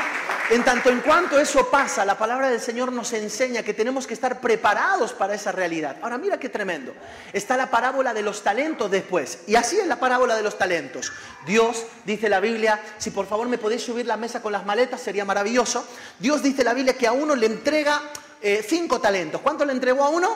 En 0.49 0.63
tanto 0.63 0.89
en 0.89 1.01
cuanto 1.01 1.39
eso 1.39 1.69
pasa, 1.69 2.03
la 2.03 2.17
palabra 2.17 2.49
del 2.49 2.59
Señor 2.59 2.91
nos 2.91 3.13
enseña 3.13 3.61
que 3.61 3.75
tenemos 3.75 4.07
que 4.07 4.15
estar 4.15 4.41
preparados 4.41 5.13
para 5.13 5.35
esa 5.35 5.51
realidad. 5.51 5.97
Ahora 6.01 6.17
mira 6.17 6.39
qué 6.39 6.49
tremendo. 6.49 6.91
Está 7.31 7.55
la 7.55 7.69
parábola 7.69 8.15
de 8.15 8.23
los 8.23 8.41
talentos 8.41 8.89
después. 8.89 9.41
Y 9.45 9.55
así 9.55 9.77
es 9.77 9.85
la 9.85 9.99
parábola 9.99 10.35
de 10.35 10.41
los 10.41 10.57
talentos. 10.57 11.11
Dios, 11.45 11.85
dice 12.03 12.29
la 12.29 12.39
Biblia, 12.39 12.81
si 12.97 13.11
por 13.11 13.27
favor 13.27 13.47
me 13.47 13.59
podéis 13.59 13.83
subir 13.83 14.07
la 14.07 14.17
mesa 14.17 14.41
con 14.41 14.51
las 14.51 14.65
maletas, 14.65 15.01
sería 15.01 15.23
maravilloso. 15.23 15.85
Dios 16.17 16.41
dice 16.41 16.63
la 16.63 16.73
Biblia 16.73 16.97
que 16.97 17.05
a 17.05 17.11
uno 17.11 17.35
le 17.35 17.45
entrega 17.45 18.01
eh, 18.41 18.65
cinco 18.67 18.99
talentos. 18.99 19.41
¿Cuánto 19.41 19.65
le 19.65 19.73
entregó 19.73 20.03
a 20.03 20.09
uno? 20.09 20.35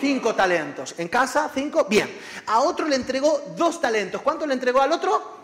Cinco 0.00 0.34
talentos. 0.34 0.94
¿En 0.96 1.08
casa? 1.08 1.50
Cinco. 1.54 1.84
Bien. 1.84 2.08
A 2.46 2.60
otro 2.60 2.88
le 2.88 2.96
entregó 2.96 3.42
dos 3.58 3.78
talentos. 3.78 4.22
¿Cuánto 4.22 4.46
le 4.46 4.54
entregó 4.54 4.80
al 4.80 4.92
otro? 4.92 5.43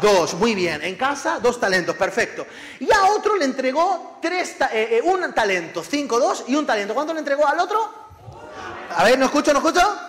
Dos, 0.00 0.34
muy 0.34 0.54
bien. 0.54 0.82
En 0.82 0.96
casa, 0.96 1.38
dos 1.40 1.58
talentos, 1.58 1.96
perfecto. 1.96 2.46
Y 2.80 2.92
a 2.92 3.06
otro 3.16 3.36
le 3.36 3.44
entregó 3.44 4.18
tres, 4.20 4.56
eh, 4.72 4.98
eh, 4.98 5.00
un 5.02 5.32
talento, 5.32 5.82
cinco, 5.82 6.18
dos 6.18 6.44
y 6.46 6.54
un 6.54 6.66
talento. 6.66 6.94
¿Cuánto 6.94 7.12
le 7.12 7.20
entregó 7.20 7.46
al 7.46 7.58
otro? 7.58 7.92
A 8.96 9.04
ver, 9.04 9.18
¿no 9.18 9.26
escucho, 9.26 9.52
no 9.52 9.58
escucho? 9.58 10.07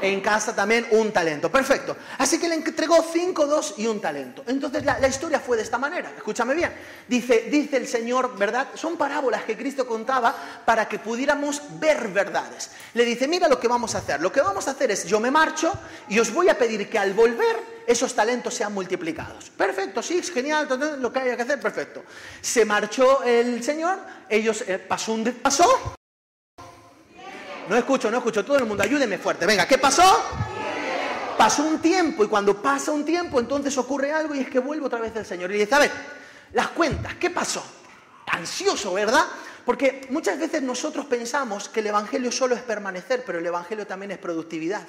En 0.00 0.20
casa 0.20 0.54
también 0.54 0.86
un 0.90 1.12
talento. 1.12 1.50
Perfecto. 1.50 1.96
Así 2.18 2.38
que 2.38 2.48
le 2.48 2.56
entregó 2.56 3.04
cinco, 3.12 3.46
dos 3.46 3.74
y 3.78 3.86
un 3.86 4.00
talento. 4.00 4.44
Entonces 4.46 4.84
la, 4.84 5.06
historia 5.06 5.40
fue 5.40 5.56
de 5.56 5.62
esta 5.62 5.78
manera. 5.78 6.12
Escúchame 6.16 6.54
bien. 6.54 6.72
Dice, 7.08 7.48
dice 7.50 7.76
el 7.76 7.86
Señor, 7.86 8.36
¿verdad? 8.36 8.68
Son 8.74 8.96
parábolas 8.96 9.44
que 9.44 9.56
Cristo 9.56 9.86
contaba 9.86 10.34
para 10.64 10.88
que 10.88 10.98
pudiéramos 10.98 11.62
ver 11.78 12.08
verdades. 12.08 12.70
Le 12.94 13.04
dice, 13.04 13.28
mira 13.28 13.48
lo 13.48 13.58
que 13.58 13.68
vamos 13.68 13.94
a 13.94 13.98
hacer. 13.98 14.20
Lo 14.20 14.32
que 14.32 14.40
vamos 14.40 14.68
a 14.68 14.72
hacer 14.72 14.90
es, 14.90 15.06
yo 15.06 15.20
me 15.20 15.30
marcho 15.30 15.72
y 16.08 16.18
os 16.18 16.32
voy 16.32 16.48
a 16.48 16.58
pedir 16.58 16.88
que 16.88 16.98
al 16.98 17.12
volver 17.12 17.80
esos 17.86 18.14
talentos 18.14 18.54
sean 18.54 18.72
multiplicados. 18.72 19.50
Perfecto, 19.50 20.02
sí, 20.02 20.18
es 20.18 20.30
genial, 20.30 20.68
lo 21.00 21.12
que 21.12 21.18
haya 21.18 21.36
que 21.36 21.42
hacer, 21.42 21.60
perfecto. 21.60 22.04
Se 22.40 22.64
marchó 22.64 23.22
el 23.24 23.62
Señor, 23.62 23.98
ellos 24.28 24.62
eh, 24.66 24.78
pasó 24.78 25.12
un 25.12 25.24
pasó 25.42 25.96
no 27.70 27.76
escucho, 27.76 28.10
no 28.10 28.16
escucho. 28.16 28.44
Todo 28.44 28.58
el 28.58 28.66
mundo, 28.66 28.82
ayúdeme 28.82 29.16
fuerte. 29.16 29.46
Venga, 29.46 29.64
¿qué 29.64 29.78
pasó? 29.78 30.02
Pasó 31.38 31.62
un 31.62 31.78
tiempo 31.78 32.24
y 32.24 32.26
cuando 32.26 32.60
pasa 32.60 32.90
un 32.90 33.04
tiempo 33.04 33.38
entonces 33.38 33.78
ocurre 33.78 34.12
algo 34.12 34.34
y 34.34 34.40
es 34.40 34.50
que 34.50 34.58
vuelve 34.58 34.84
otra 34.84 34.98
vez 34.98 35.14
el 35.14 35.24
Señor 35.24 35.52
y 35.52 35.58
dice, 35.58 35.74
a 35.76 35.78
ver, 35.78 35.90
las 36.52 36.68
cuentas, 36.70 37.14
¿qué 37.14 37.30
pasó? 37.30 37.64
Ansioso, 38.26 38.92
¿verdad? 38.92 39.24
Porque 39.64 40.06
muchas 40.10 40.38
veces 40.38 40.62
nosotros 40.62 41.06
pensamos 41.06 41.68
que 41.68 41.78
el 41.78 41.86
Evangelio 41.86 42.32
solo 42.32 42.56
es 42.56 42.62
permanecer, 42.62 43.22
pero 43.24 43.38
el 43.38 43.46
Evangelio 43.46 43.86
también 43.86 44.10
es 44.10 44.18
productividad. 44.18 44.86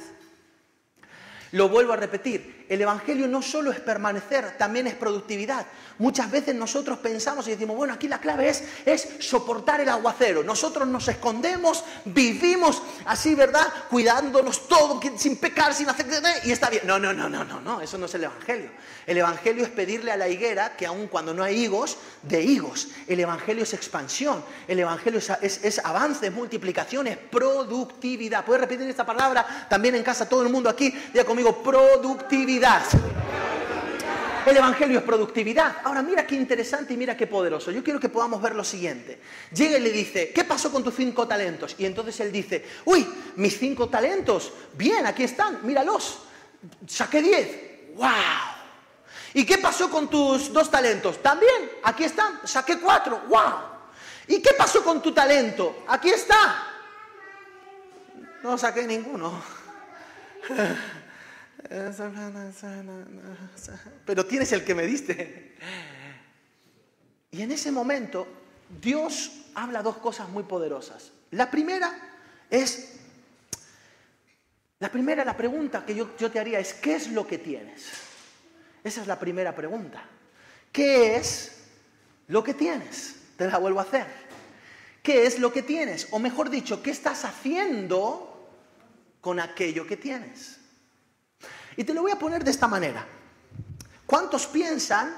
Lo 1.51 1.69
vuelvo 1.69 1.93
a 1.93 1.97
repetir, 1.97 2.61
el 2.71 2.81
Evangelio 2.81 3.27
no 3.27 3.41
solo 3.41 3.69
es 3.69 3.81
permanecer, 3.81 4.57
también 4.57 4.87
es 4.87 4.95
productividad. 4.95 5.65
Muchas 5.97 6.31
veces 6.31 6.55
nosotros 6.55 6.99
pensamos 6.99 7.45
y 7.47 7.51
decimos, 7.51 7.75
bueno, 7.75 7.93
aquí 7.93 8.07
la 8.07 8.21
clave 8.21 8.47
es, 8.47 8.63
es 8.85 9.09
soportar 9.19 9.81
el 9.81 9.89
aguacero. 9.89 10.41
Nosotros 10.41 10.87
nos 10.87 11.05
escondemos, 11.09 11.83
vivimos 12.05 12.81
así, 13.05 13.35
¿verdad? 13.35 13.67
Cuidándonos 13.89 14.69
todo, 14.69 15.01
sin 15.17 15.35
pecar, 15.35 15.73
sin 15.73 15.89
hacer... 15.89 16.07
Y 16.45 16.51
está 16.53 16.69
bien. 16.69 16.83
No, 16.85 16.97
no, 16.97 17.11
no, 17.11 17.27
no, 17.27 17.43
no, 17.43 17.59
no, 17.59 17.81
eso 17.81 17.97
no 17.97 18.05
es 18.05 18.15
el 18.15 18.23
Evangelio. 18.23 18.69
El 19.05 19.17
Evangelio 19.17 19.65
es 19.65 19.69
pedirle 19.69 20.11
a 20.13 20.17
la 20.17 20.29
higuera 20.29 20.77
que 20.77 20.85
aun 20.85 21.07
cuando 21.07 21.33
no 21.33 21.43
hay 21.43 21.57
higos, 21.57 21.97
de 22.21 22.41
higos. 22.41 22.87
El 23.05 23.19
Evangelio 23.19 23.63
es 23.63 23.73
expansión, 23.73 24.45
el 24.69 24.79
Evangelio 24.79 25.19
es, 25.19 25.59
es 25.63 25.79
avance, 25.79 26.27
es 26.27 26.33
multiplicación, 26.33 27.07
es 27.07 27.17
productividad. 27.17 28.45
¿Puedes 28.45 28.61
repetir 28.61 28.89
esta 28.89 29.05
palabra 29.05 29.67
también 29.69 29.95
en 29.95 30.03
casa, 30.03 30.29
todo 30.29 30.43
el 30.43 30.49
mundo 30.49 30.69
aquí? 30.69 30.93
Diga 31.11 31.25
conmigo, 31.25 31.40
productividad. 31.63 32.83
El 34.45 34.57
Evangelio 34.57 34.99
es 34.99 35.03
productividad. 35.03 35.77
Ahora 35.83 36.01
mira 36.01 36.25
qué 36.25 36.35
interesante 36.35 36.93
y 36.93 36.97
mira 36.97 37.15
qué 37.15 37.27
poderoso. 37.27 37.69
Yo 37.71 37.83
quiero 37.83 37.99
que 37.99 38.09
podamos 38.09 38.41
ver 38.41 38.55
lo 38.55 38.63
siguiente. 38.63 39.19
Llega 39.53 39.77
y 39.77 39.81
le 39.81 39.91
dice, 39.91 40.31
¿qué 40.33 40.43
pasó 40.43 40.71
con 40.71 40.83
tus 40.83 40.95
cinco 40.95 41.27
talentos? 41.27 41.75
Y 41.77 41.85
entonces 41.85 42.19
él 42.19 42.31
dice, 42.31 42.65
uy, 42.85 43.07
mis 43.35 43.57
cinco 43.57 43.87
talentos, 43.87 44.51
bien, 44.73 45.05
aquí 45.05 45.23
están, 45.23 45.65
míralos. 45.65 46.19
Saqué 46.87 47.21
diez. 47.21 47.95
¡Wow! 47.95 48.09
¿Y 49.33 49.45
qué 49.45 49.57
pasó 49.57 49.89
con 49.89 50.09
tus 50.09 50.51
dos 50.51 50.69
talentos? 50.71 51.21
También, 51.21 51.71
aquí 51.83 52.03
están, 52.03 52.39
saqué 52.43 52.79
cuatro. 52.79 53.21
¡Wow! 53.27 53.71
¿Y 54.27 54.41
qué 54.41 54.53
pasó 54.57 54.83
con 54.83 55.01
tu 55.01 55.13
talento? 55.13 55.83
Aquí 55.87 56.09
está. 56.09 56.67
No 58.43 58.57
saqué 58.57 58.87
ninguno. 58.87 59.41
Pero 64.05 64.25
tienes 64.25 64.51
el 64.51 64.63
que 64.63 64.75
me 64.75 64.85
diste. 64.85 65.55
Y 67.31 67.41
en 67.41 67.51
ese 67.51 67.71
momento 67.71 68.27
Dios 68.81 69.31
habla 69.55 69.81
dos 69.81 69.97
cosas 69.97 70.29
muy 70.29 70.43
poderosas. 70.43 71.11
La 71.31 71.49
primera 71.49 71.93
es, 72.49 72.99
la 74.79 74.91
primera, 74.91 75.23
la 75.23 75.37
pregunta 75.37 75.85
que 75.85 75.95
yo, 75.95 76.15
yo 76.17 76.31
te 76.31 76.39
haría 76.39 76.59
es, 76.59 76.73
¿qué 76.73 76.95
es 76.95 77.09
lo 77.09 77.25
que 77.25 77.37
tienes? 77.37 77.89
Esa 78.83 79.01
es 79.01 79.07
la 79.07 79.19
primera 79.19 79.55
pregunta. 79.55 80.03
¿Qué 80.71 81.15
es 81.15 81.67
lo 82.27 82.43
que 82.43 82.53
tienes? 82.53 83.15
Te 83.37 83.47
la 83.49 83.57
vuelvo 83.57 83.79
a 83.79 83.83
hacer. 83.83 84.07
¿Qué 85.03 85.25
es 85.25 85.39
lo 85.39 85.51
que 85.51 85.63
tienes? 85.63 86.07
O 86.11 86.19
mejor 86.19 86.49
dicho, 86.49 86.81
¿qué 86.81 86.91
estás 86.91 87.25
haciendo 87.25 88.49
con 89.19 89.39
aquello 89.39 89.85
que 89.85 89.97
tienes? 89.97 90.60
Y 91.77 91.83
te 91.83 91.93
lo 91.93 92.01
voy 92.01 92.11
a 92.11 92.19
poner 92.19 92.43
de 92.43 92.51
esta 92.51 92.67
manera. 92.67 93.05
¿Cuántos 94.05 94.47
piensan 94.47 95.13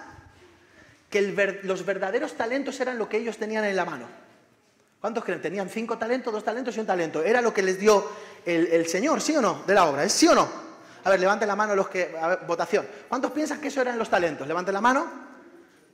que 1.10 1.60
los 1.64 1.86
verdaderos 1.86 2.36
talentos 2.36 2.80
eran 2.80 2.98
lo 2.98 3.10
que 3.10 3.18
ellos 3.18 3.38
tenían 3.38 3.66
en 3.66 3.76
la 3.76 3.86
mano? 3.86 4.08
¿Cuántos 5.02 5.24
creen? 5.24 5.42
Tenían 5.42 5.70
cinco 5.70 5.98
talentos, 5.98 6.32
dos 6.32 6.44
talentos 6.44 6.78
y 6.78 6.80
un 6.80 6.86
talento. 6.86 7.22
Era 7.24 7.42
lo 7.42 7.54
que 7.54 7.62
les 7.62 7.78
dio 7.78 8.10
el, 8.46 8.88
Señor, 8.88 9.20
¿sí 9.20 9.36
o 9.36 9.42
no? 9.42 9.64
De 9.68 9.74
la 9.74 9.86
obra. 9.86 10.04
¿Es 10.04 10.14
sí 10.14 10.28
o 10.28 10.36
no? 10.36 10.48
A 11.04 11.10
ver, 11.10 11.20
levanten 11.20 11.48
la 11.48 11.56
mano 11.56 11.76
los 11.76 11.90
que... 11.90 12.16
A 12.18 12.28
ver, 12.28 12.40
votación. 12.48 12.88
¿Cuántos 13.10 13.32
piensan 13.32 13.60
que 13.60 13.68
eso 13.68 13.82
eran 13.82 14.00
los 14.00 14.10
talentos? 14.10 14.48
Levanten 14.48 14.74
la 14.74 14.80
mano. 14.80 15.12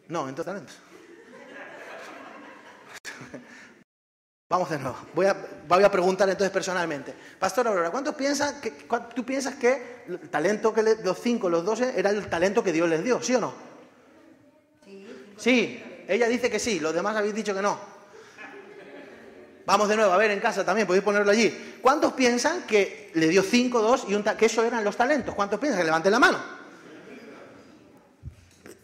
No, 0.10 0.30
entonces 0.30 0.46
talentos. 0.46 0.78
Vamos 4.50 4.68
de 4.72 4.80
nuevo. 4.80 4.98
Voy 5.14 5.28
a, 5.28 5.92
preguntar 5.92 6.28
entonces 6.28 6.52
personalmente. 6.52 7.14
Pastor 7.38 7.68
Aurora, 7.68 7.92
¿cuántos 7.92 8.16
piensan 8.16 8.60
que, 8.60 8.72
tú 9.14 9.24
piensas 9.24 9.54
que 9.56 10.04
el 10.08 10.28
talento 10.28 10.74
que 10.74 10.82
los 11.04 11.20
cinco, 11.20 11.50
los 11.50 11.64
doce, 11.64 11.94
era 11.96 12.10
el 12.10 12.28
talento 12.28 12.64
que 12.64 12.74
Dios 12.74 12.90
les 12.90 13.04
dio? 13.04 13.22
¿Sí 13.22 13.36
o 13.36 13.40
no? 13.40 13.54
Sí. 14.84 15.08
Sí, 15.38 16.04
ella 16.08 16.28
dice 16.28 16.50
que 16.50 16.58
sí, 16.58 16.80
los 16.80 16.96
demás 16.96 17.16
habéis 17.16 17.36
dicho 17.36 17.54
que 17.54 17.62
no. 17.62 17.78
Vamos 19.68 19.88
de 19.88 19.96
nuevo, 19.96 20.12
a 20.12 20.18
ver 20.18 20.32
en 20.32 20.40
casa 20.40 20.66
también, 20.66 20.88
podéis 20.88 21.04
ponerlo 21.04 21.32
allí. 21.32 21.78
¿Cuántos 21.80 22.14
piensan 22.14 22.64
que 22.64 23.12
le 23.14 23.28
dio 23.28 23.44
cinco, 23.44 23.84
dos 23.84 24.06
y 24.08 24.16
un 24.16 24.24
que 24.24 24.48
eso 24.48 24.64
eran 24.64 24.84
los 24.84 24.98
talentos? 24.98 25.36
¿Cuántos 25.36 25.60
piensan? 25.60 25.80
Que 25.80 25.86
levanten 25.86 26.12
la 26.12 26.20
mano. 26.20 26.40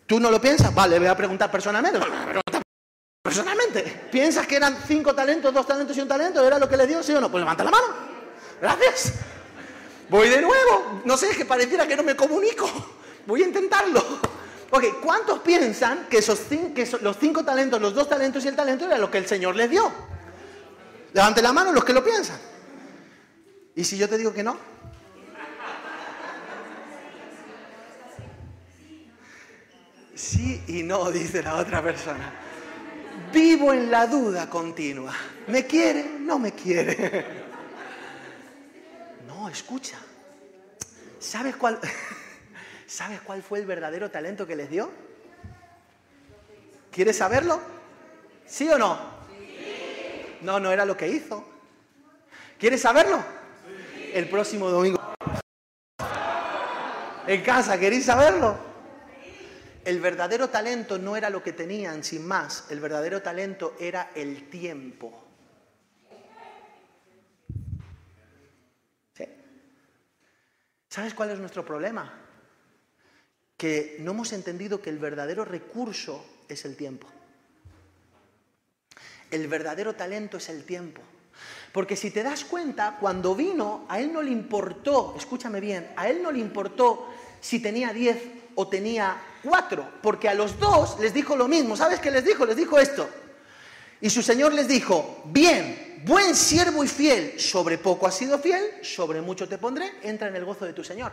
¿Tú 0.05 0.19
no 0.19 0.29
lo 0.29 0.39
piensas? 0.39 0.71
Vale, 0.75 0.99
voy 0.99 1.07
a 1.07 1.17
preguntar 1.17 1.49
personalmente. 1.49 1.97
Personalmente, 3.25 3.81
¿piensas 4.11 4.45
que 4.45 4.55
eran 4.55 4.77
cinco 4.85 5.15
talentos, 5.15 5.51
dos 5.51 5.65
talentos 5.65 5.97
y 5.97 5.99
un 5.99 6.07
talento? 6.07 6.45
¿Era 6.45 6.59
lo 6.59 6.69
que 6.69 6.77
le 6.77 6.85
dio? 6.85 7.01
¿Sí 7.01 7.11
o 7.11 7.19
no? 7.19 7.31
Pues 7.31 7.41
levanta 7.41 7.63
la 7.63 7.71
mano. 7.71 7.87
Gracias. 8.61 9.13
Voy 10.09 10.29
de 10.29 10.41
nuevo. 10.41 11.01
No 11.05 11.17
sé, 11.17 11.31
es 11.31 11.37
que 11.37 11.43
pareciera 11.43 11.87
que 11.87 11.95
no 11.95 12.03
me 12.03 12.15
comunico. 12.15 12.69
Voy 13.25 13.41
a 13.41 13.47
intentarlo. 13.47 13.99
Ok, 14.69 15.01
¿cuántos 15.01 15.39
piensan 15.39 16.05
que, 16.07 16.19
esos 16.19 16.41
los 17.01 17.17
cinco 17.17 17.43
talentos, 17.43 17.81
los 17.81 17.95
dos 17.95 18.07
talentos 18.07 18.45
y 18.45 18.47
el 18.47 18.55
talento 18.55 18.85
era 18.85 18.99
lo 18.99 19.09
que 19.09 19.17
el 19.17 19.25
Señor 19.25 19.55
les 19.55 19.71
dio? 19.71 19.91
Levante 21.11 21.41
la 21.41 21.51
mano 21.51 21.71
los 21.71 21.83
que 21.83 21.93
lo 21.93 22.03
piensan. 22.03 22.37
¿Y 23.73 23.83
si 23.85 23.97
yo 23.97 24.07
te 24.07 24.19
digo 24.19 24.33
que 24.33 24.43
no? 24.43 24.55
Sí 30.13 30.63
y 30.67 30.83
no, 30.83 31.09
dice 31.09 31.41
la 31.41 31.55
otra 31.55 31.81
persona. 31.81 32.44
Vivo 33.31 33.73
en 33.73 33.91
la 33.91 34.07
duda 34.07 34.49
continua. 34.49 35.13
¿Me 35.47 35.65
quiere? 35.65 36.03
No 36.19 36.39
me 36.39 36.53
quiere. 36.53 37.25
No, 39.27 39.49
escucha. 39.49 39.97
¿Sabes 41.19 41.55
cuál, 41.55 41.79
¿Sabes 42.87 43.21
cuál 43.21 43.41
fue 43.43 43.59
el 43.59 43.65
verdadero 43.65 44.11
talento 44.11 44.45
que 44.45 44.55
les 44.55 44.69
dio? 44.69 44.89
¿Quieres 46.91 47.17
saberlo? 47.17 47.59
¿Sí 48.45 48.69
o 48.69 48.77
no? 48.77 48.97
No, 50.41 50.59
no 50.59 50.71
era 50.71 50.85
lo 50.85 50.95
que 50.95 51.07
hizo. 51.07 51.45
¿Quieres 52.59 52.81
saberlo? 52.81 53.23
El 54.13 54.29
próximo 54.29 54.69
domingo. 54.69 55.01
En 57.27 57.41
casa, 57.41 57.79
¿queréis 57.79 58.05
saberlo? 58.05 58.74
El 59.85 60.01
verdadero 60.01 60.49
talento 60.49 60.97
no 60.97 61.15
era 61.15 61.29
lo 61.29 61.43
que 61.43 61.53
tenían 61.53 62.03
sin 62.03 62.25
más, 62.27 62.65
el 62.71 62.79
verdadero 62.79 63.21
talento 63.21 63.75
era 63.79 64.09
el 64.15 64.49
tiempo. 64.49 65.21
¿Sabes 70.95 71.13
cuál 71.13 71.29
es 71.31 71.39
nuestro 71.39 71.65
problema? 71.65 72.09
Que 73.57 73.97
no 73.99 74.11
hemos 74.11 74.31
entendido 74.31 74.81
que 74.81 74.89
el 74.89 74.97
verdadero 74.97 75.43
recurso 75.43 76.25
es 76.47 76.63
el 76.63 76.77
tiempo. 76.77 77.05
El 79.29 79.49
verdadero 79.49 79.93
talento 79.95 80.37
es 80.37 80.47
el 80.47 80.63
tiempo. 80.63 81.01
Porque 81.73 81.97
si 81.97 82.11
te 82.11 82.23
das 82.23 82.45
cuenta, 82.45 82.95
cuando 82.97 83.35
vino, 83.35 83.85
a 83.89 83.99
él 83.99 84.13
no 84.13 84.21
le 84.21 84.31
importó, 84.31 85.13
escúchame 85.17 85.59
bien, 85.59 85.91
a 85.97 86.07
él 86.07 86.23
no 86.23 86.31
le 86.31 86.39
importó 86.39 87.13
si 87.41 87.61
tenía 87.61 87.91
10 87.91 88.44
o 88.55 88.67
tenía 88.67 89.17
4, 89.43 89.99
porque 90.01 90.27
a 90.29 90.33
los 90.33 90.59
dos 90.59 90.99
les 90.99 91.13
dijo 91.13 91.35
lo 91.35 91.47
mismo. 91.47 91.75
¿Sabes 91.75 91.99
qué 91.99 92.11
les 92.11 92.25
dijo? 92.25 92.45
Les 92.45 92.55
dijo 92.55 92.79
esto. 92.79 93.07
Y 94.01 94.09
su 94.09 94.21
Señor 94.21 94.53
les 94.53 94.67
dijo, 94.67 95.21
bien, 95.25 96.01
buen 96.05 96.35
siervo 96.35 96.83
y 96.83 96.87
fiel, 96.87 97.39
sobre 97.39 97.77
poco 97.77 98.07
has 98.07 98.15
sido 98.15 98.37
fiel, 98.39 98.83
sobre 98.83 99.21
mucho 99.21 99.47
te 99.47 99.57
pondré, 99.57 99.93
entra 100.03 100.27
en 100.27 100.35
el 100.35 100.45
gozo 100.45 100.65
de 100.65 100.73
tu 100.73 100.83
Señor. 100.83 101.11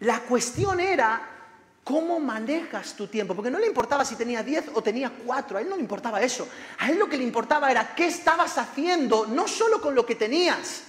La 0.00 0.20
cuestión 0.20 0.80
era 0.80 1.36
cómo 1.84 2.18
manejas 2.18 2.94
tu 2.94 3.06
tiempo, 3.06 3.34
porque 3.34 3.50
no 3.50 3.60
le 3.60 3.66
importaba 3.66 4.04
si 4.04 4.16
tenía 4.16 4.42
10 4.42 4.70
o 4.74 4.82
tenía 4.82 5.12
4, 5.24 5.58
a 5.58 5.60
él 5.60 5.68
no 5.68 5.76
le 5.76 5.82
importaba 5.82 6.20
eso. 6.20 6.48
A 6.78 6.90
él 6.90 6.98
lo 6.98 7.08
que 7.08 7.16
le 7.16 7.22
importaba 7.22 7.70
era 7.70 7.94
qué 7.94 8.06
estabas 8.06 8.58
haciendo, 8.58 9.26
no 9.26 9.46
solo 9.46 9.80
con 9.80 9.94
lo 9.94 10.04
que 10.04 10.16
tenías, 10.16 10.82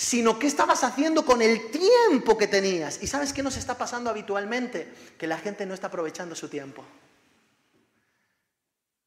sino 0.00 0.38
qué 0.38 0.46
estabas 0.46 0.82
haciendo 0.82 1.26
con 1.26 1.42
el 1.42 1.70
tiempo 1.70 2.38
que 2.38 2.46
tenías. 2.46 3.02
¿Y 3.02 3.06
sabes 3.06 3.34
qué 3.34 3.42
nos 3.42 3.58
está 3.58 3.76
pasando 3.76 4.08
habitualmente? 4.08 4.90
Que 5.18 5.26
la 5.26 5.36
gente 5.36 5.66
no 5.66 5.74
está 5.74 5.88
aprovechando 5.88 6.34
su 6.34 6.48
tiempo 6.48 6.82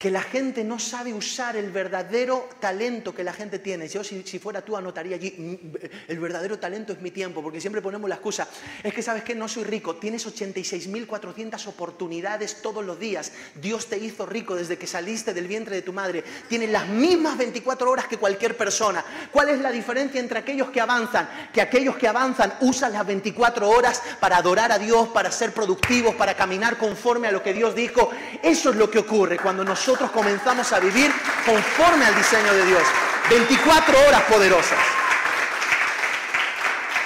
que 0.04 0.12
la 0.12 0.22
gente 0.22 0.66
no 0.66 0.80
sabe 0.80 1.14
usar 1.14 1.56
el 1.56 1.72
verdadero 1.72 2.50
talento 2.60 3.16
que 3.16 3.24
la 3.24 3.32
gente 3.32 3.60
tiene. 3.60 3.88
Yo 3.88 4.04
si, 4.04 4.22
fuera 4.38 4.60
tú 4.60 4.76
anotaría 4.76 5.16
allí, 5.16 5.34
mm, 5.38 5.78
el 6.10 6.20
verdadero 6.20 6.60
talento 6.60 6.92
es 6.92 7.00
mi 7.00 7.10
tiempo, 7.10 7.42
porque 7.42 7.62
siempre 7.62 7.82
ponemos 7.82 8.10
la 8.10 8.16
excusa, 8.16 8.50
es 8.84 8.94
que 8.94 9.02
sabes 9.02 9.24
que 9.24 9.34
no 9.34 9.48
soy 9.48 9.64
rico, 9.64 9.96
tienes 9.96 10.28
86.400 10.28 11.68
oportunidades 11.68 12.62
todos 12.62 12.84
los 12.84 13.00
días, 13.00 13.32
Dios 13.56 13.88
te 13.88 13.98
hizo 13.98 14.26
rico 14.26 14.56
desde 14.56 14.78
que 14.78 14.88
saliste 14.88 15.34
del 15.34 15.48
vientre 15.48 15.78
de 15.78 15.84
tu 15.84 15.94
madre, 15.94 16.22
tienes 16.50 16.70
las 16.70 16.86
mismas 16.86 17.38
24 17.38 17.90
horas 17.90 18.06
que 18.06 18.18
cualquier 18.18 18.58
persona. 18.58 19.06
¿Cuál 19.32 19.52
es 19.52 19.62
la 19.62 19.72
diferencia 19.72 20.20
entre 20.20 20.40
aquellos 20.40 20.70
que 20.70 20.82
avanzan? 20.82 21.30
Que 21.54 21.62
aquellos 21.62 21.96
que 21.96 22.10
avanzan 22.10 22.56
usan 22.60 22.92
las 22.92 23.08
24 23.08 23.70
horas 23.70 24.04
para 24.20 24.36
adorar 24.36 24.74
a 24.74 24.80
Dios, 24.80 25.08
para 25.14 25.32
ser 25.32 25.54
productivos, 25.54 26.14
para 26.16 26.36
caminar 26.36 26.78
conforme 26.78 27.30
a 27.30 27.32
lo 27.32 27.42
que 27.42 27.54
Dios 27.54 27.74
dijo. 27.74 28.12
Eso 28.42 28.72
es 28.72 28.76
lo 28.76 28.92
que 28.92 29.00
ocurre 29.00 29.40
cuando 29.40 29.64
nosotros 29.64 29.93
nosotros 29.94 30.12
comenzamos 30.12 30.74
a 30.74 30.80
vivir 30.80 31.12
conforme 31.46 32.06
al 32.06 32.16
diseño 32.16 32.52
de 32.52 32.66
Dios. 32.66 32.82
24 33.30 34.08
horas 34.08 34.24
poderosas. 34.24 34.80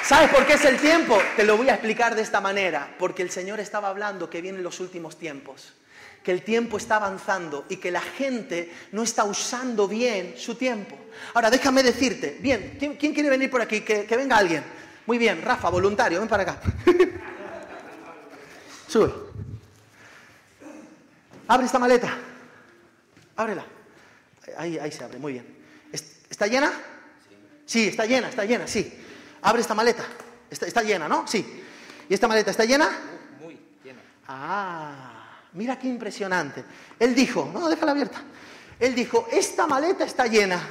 ¿Sabes 0.06 0.30
por 0.30 0.46
qué 0.46 0.54
es 0.54 0.64
el 0.64 0.78
tiempo? 0.78 1.22
Te 1.36 1.44
lo 1.44 1.58
voy 1.58 1.68
a 1.68 1.74
explicar 1.74 2.16
de 2.16 2.22
esta 2.22 2.40
manera. 2.40 2.96
Porque 2.98 3.24
el 3.24 3.30
Señor 3.30 3.60
estaba 3.60 3.90
hablando 3.90 4.30
que 4.30 4.42
vienen 4.42 4.64
los 4.64 4.80
últimos 4.80 5.20
tiempos. 5.20 5.74
Que 6.24 6.32
el 6.32 6.44
tiempo 6.44 6.78
está 6.78 6.96
avanzando 6.96 7.66
y 7.68 7.76
que 7.76 7.92
la 7.92 8.00
gente 8.00 8.74
no 8.94 9.04
está 9.04 9.26
usando 9.26 9.90
bien 9.90 10.36
su 10.38 10.56
tiempo. 10.56 10.98
Ahora, 11.34 11.50
déjame 11.50 11.84
decirte, 11.84 12.38
bien, 12.40 12.78
¿quién, 12.80 12.96
quiere 12.96 13.30
venir 13.30 13.52
por 13.52 13.62
aquí? 13.62 13.82
Que, 13.82 14.06
que, 14.06 14.16
venga 14.16 14.38
alguien. 14.38 14.64
Muy 15.06 15.18
bien, 15.18 15.42
Rafa, 15.42 15.70
voluntario, 15.70 16.22
ven 16.22 16.30
para 16.30 16.44
acá. 16.44 16.62
Sube. 18.88 19.12
Abre 21.50 21.66
esta 21.66 21.80
maleta. 21.80 22.18
Ábrela. 23.38 23.66
Ahí, 24.58 24.78
ahí 24.78 24.92
se 24.92 25.04
abre, 25.04 25.18
muy 25.20 25.34
bien. 25.34 25.58
¿Está 26.30 26.48
llena? 26.48 26.72
Sí, 27.66 27.88
está 27.88 28.06
llena, 28.06 28.30
está 28.30 28.46
llena, 28.46 28.68
sí. 28.68 28.92
Abre 29.42 29.62
esta 29.62 29.76
maleta. 29.76 30.04
Está, 30.50 30.82
llena, 30.82 31.08
¿no? 31.08 31.28
Sí. 31.28 31.64
¿Y 32.10 32.14
esta 32.14 32.28
maleta 32.28 32.52
está 32.52 32.66
llena? 32.66 32.90
Muy 33.42 33.60
llena. 33.84 34.02
Ah, 34.28 35.42
mira 35.54 35.78
qué 35.78 35.88
impresionante. 35.88 36.64
Él 37.00 37.14
dijo, 37.14 37.50
no, 37.54 37.70
déjala 37.70 37.92
abierta. 37.92 38.22
Él 38.80 38.96
dijo, 38.96 39.28
esta 39.32 39.68
maleta 39.68 40.06
está 40.06 40.28
llena. 40.28 40.62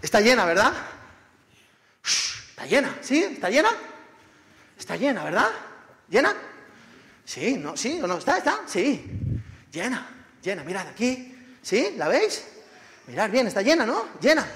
Está 0.00 0.20
llena, 0.20 0.44
¿verdad? 0.44 0.72
está 2.02 2.66
llena, 2.66 2.98
¿sí? 3.00 3.22
¿Está 3.22 3.50
llena? 3.50 3.70
Está 4.78 4.96
llena, 4.96 5.24
¿verdad? 5.24 5.48
¿Llena? 6.08 6.34
Sí, 7.24 7.56
no, 7.56 7.76
sí 7.76 8.00
o 8.02 8.06
no, 8.06 8.18
está, 8.18 8.38
está, 8.38 8.60
sí. 8.66 9.19
Llena, 9.72 10.08
llena, 10.42 10.64
mirad 10.64 10.88
aquí. 10.88 11.36
¿Sí? 11.62 11.94
¿La 11.96 12.08
veis? 12.08 12.44
Mirad 13.06 13.30
bien, 13.30 13.46
está 13.46 13.62
llena, 13.62 13.86
¿no? 13.86 14.08
Llena. 14.20 14.46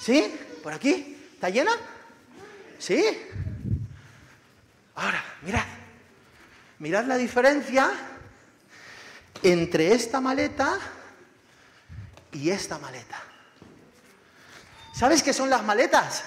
¿Sí? 0.00 0.34
¿Por 0.62 0.72
aquí? 0.72 1.30
¿Está 1.34 1.48
llena? 1.48 1.72
¿Sí? 2.78 3.04
Ahora, 4.94 5.24
mirad. 5.42 5.64
Mirad 6.78 7.04
la 7.06 7.16
diferencia 7.16 7.90
entre 9.42 9.92
esta 9.92 10.20
maleta 10.20 10.78
y 12.32 12.50
esta 12.50 12.78
maleta. 12.78 13.22
¿Sabes 14.94 15.22
qué 15.22 15.32
son 15.32 15.50
las 15.50 15.64
maletas? 15.64 16.24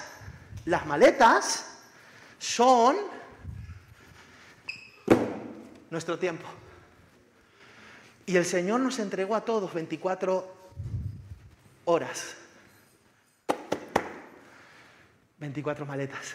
Las 0.66 0.84
maletas 0.86 1.66
son 2.38 2.96
nuestro 5.90 6.18
tiempo. 6.18 6.46
Y 8.28 8.36
el 8.36 8.44
Señor 8.44 8.80
nos 8.80 8.98
entregó 8.98 9.34
a 9.34 9.40
todos 9.40 9.72
24 9.72 10.54
horas. 11.86 12.34
24 15.38 15.86
maletas. 15.86 16.34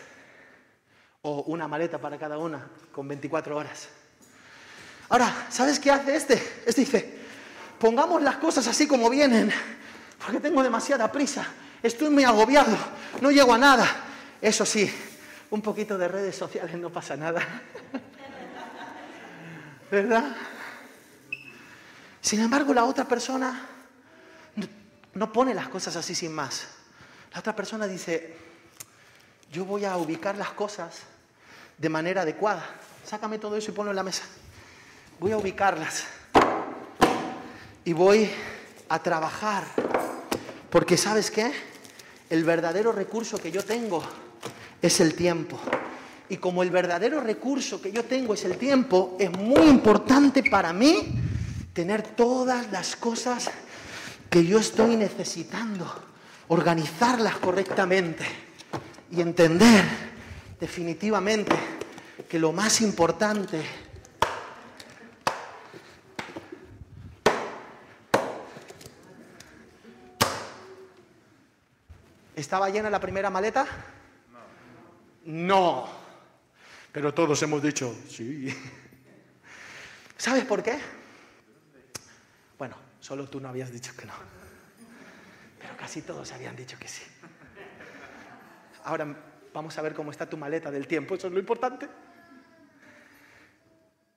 O 1.21 1.43
una 1.43 1.67
maleta 1.67 1.99
para 1.99 2.17
cada 2.17 2.39
una, 2.39 2.67
con 2.91 3.07
24 3.07 3.55
horas. 3.55 3.89
Ahora, 5.09 5.45
¿sabes 5.51 5.79
qué 5.79 5.91
hace 5.91 6.15
este? 6.15 6.33
Este 6.65 6.81
dice, 6.81 7.19
pongamos 7.77 8.23
las 8.23 8.37
cosas 8.37 8.67
así 8.67 8.87
como 8.87 9.07
vienen, 9.07 9.51
porque 10.17 10.39
tengo 10.39 10.63
demasiada 10.63 11.11
prisa, 11.11 11.45
estoy 11.83 12.09
muy 12.09 12.23
agobiado, 12.23 12.75
no 13.21 13.29
llego 13.29 13.53
a 13.53 13.59
nada. 13.59 13.85
Eso 14.41 14.65
sí, 14.65 14.91
un 15.51 15.61
poquito 15.61 15.95
de 15.99 16.07
redes 16.07 16.35
sociales 16.35 16.75
no 16.75 16.89
pasa 16.89 17.15
nada. 17.15 17.61
¿verdad? 19.91 20.35
Sin 22.23 22.39
embargo, 22.39 22.73
la 22.73 22.85
otra 22.85 23.03
persona 23.05 23.67
no 25.13 25.33
pone 25.33 25.53
las 25.53 25.67
cosas 25.67 25.97
así 25.97 26.15
sin 26.15 26.31
más. 26.31 26.65
La 27.33 27.41
otra 27.41 27.53
persona 27.53 27.85
dice, 27.85 28.37
yo 29.51 29.65
voy 29.65 29.83
a 29.83 29.97
ubicar 29.97 30.37
las 30.37 30.51
cosas 30.51 30.99
de 31.77 31.89
manera 31.89 32.21
adecuada. 32.21 32.65
Sácame 33.05 33.39
todo 33.39 33.57
eso 33.57 33.71
y 33.71 33.73
ponlo 33.73 33.91
en 33.91 33.97
la 33.97 34.03
mesa. 34.03 34.23
Voy 35.19 35.33
a 35.33 35.37
ubicarlas. 35.37 36.05
Y 37.83 37.91
voy 37.91 38.29
a 38.87 39.03
trabajar. 39.03 39.65
Porque 40.69 40.95
sabes 40.95 41.29
qué? 41.29 41.51
El 42.29 42.45
verdadero 42.45 42.93
recurso 42.93 43.37
que 43.37 43.51
yo 43.51 43.65
tengo 43.65 44.01
es 44.81 45.01
el 45.01 45.13
tiempo. 45.13 45.59
Y 46.29 46.37
como 46.37 46.63
el 46.63 46.69
verdadero 46.69 47.19
recurso 47.19 47.81
que 47.81 47.91
yo 47.91 48.05
tengo 48.05 48.33
es 48.33 48.45
el 48.45 48.57
tiempo, 48.57 49.17
es 49.19 49.29
muy 49.29 49.67
importante 49.67 50.41
para 50.49 50.71
mí 50.71 51.19
tener 51.73 52.03
todas 52.03 52.71
las 52.71 52.95
cosas 52.95 53.49
que 54.29 54.45
yo 54.45 54.59
estoy 54.59 54.95
necesitando, 54.95 55.91
organizarlas 56.47 57.37
correctamente 57.37 58.25
y 59.11 59.21
entender 59.21 59.83
definitivamente 60.59 61.55
que 62.29 62.39
lo 62.39 62.51
más 62.51 62.81
importante 62.81 63.63
¿Estaba 72.35 72.67
llena 72.69 72.89
la 72.89 72.99
primera 72.99 73.29
maleta? 73.29 73.65
No. 75.25 75.87
Pero 76.91 77.13
todos 77.13 77.41
hemos 77.43 77.61
dicho, 77.61 77.95
sí. 78.09 78.53
¿Sabes 80.17 80.43
por 80.43 80.63
qué? 80.63 80.79
Solo 83.03 83.27
tú 83.27 83.41
no 83.41 83.49
habías 83.49 83.69
dicho 83.69 83.93
que 83.97 84.05
no. 84.05 84.13
Pero 85.59 85.75
casi 85.75 86.03
todos 86.03 86.31
habían 86.31 86.55
dicho 86.55 86.79
que 86.79 86.87
sí. 86.87 87.03
Ahora 88.85 89.13
vamos 89.53 89.77
a 89.77 89.81
ver 89.81 89.93
cómo 89.93 90.09
está 90.09 90.29
tu 90.29 90.37
maleta 90.37 90.71
del 90.71 90.87
tiempo. 90.87 91.15
Eso 91.15 91.27
es 91.27 91.33
lo 91.33 91.39
importante. 91.39 91.89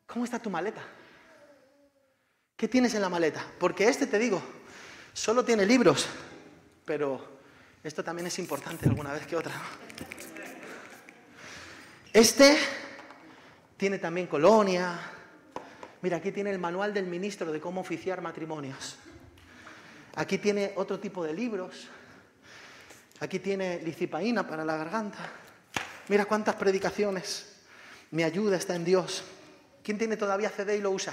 ¿Cómo 0.06 0.24
está 0.24 0.38
tu 0.38 0.50
maleta? 0.50 0.82
¿Qué 2.56 2.68
tienes 2.68 2.94
en 2.94 3.02
la 3.02 3.08
maleta? 3.08 3.44
Porque 3.58 3.88
este, 3.88 4.06
te 4.06 4.20
digo, 4.20 4.40
solo 5.12 5.44
tiene 5.44 5.66
libros. 5.66 6.06
Pero 6.84 7.40
esto 7.82 8.04
también 8.04 8.28
es 8.28 8.38
importante 8.38 8.88
alguna 8.88 9.12
vez 9.12 9.26
que 9.26 9.34
otra. 9.34 9.52
Este 12.12 12.56
tiene 13.76 13.98
también 13.98 14.28
colonia. 14.28 15.15
Mira, 16.06 16.18
aquí 16.18 16.30
tiene 16.30 16.50
el 16.50 16.60
manual 16.60 16.94
del 16.94 17.06
ministro 17.06 17.50
de 17.50 17.60
cómo 17.60 17.80
oficiar 17.80 18.22
matrimonios. 18.22 18.94
Aquí 20.14 20.38
tiene 20.38 20.72
otro 20.76 21.00
tipo 21.00 21.24
de 21.24 21.34
libros. 21.34 21.88
Aquí 23.18 23.40
tiene 23.40 23.82
licipaína 23.82 24.46
para 24.46 24.64
la 24.64 24.76
garganta. 24.76 25.18
Mira 26.06 26.24
cuántas 26.24 26.54
predicaciones. 26.54 27.56
Mi 28.12 28.22
ayuda 28.22 28.56
está 28.56 28.76
en 28.76 28.84
Dios. 28.84 29.24
¿Quién 29.82 29.98
tiene 29.98 30.16
todavía 30.16 30.48
CD 30.48 30.76
y 30.76 30.80
lo 30.80 30.92
usa? 30.92 31.12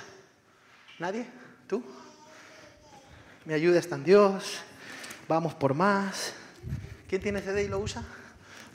¿Nadie? 1.00 1.26
¿Tú? 1.66 1.84
Mi 3.46 3.56
ayuda 3.56 3.80
está 3.80 3.96
en 3.96 4.04
Dios. 4.04 4.60
Vamos 5.28 5.56
por 5.56 5.74
más. 5.74 6.34
¿Quién 7.10 7.20
tiene 7.20 7.42
CD 7.42 7.64
y 7.64 7.68
lo 7.68 7.80
usa? 7.80 8.04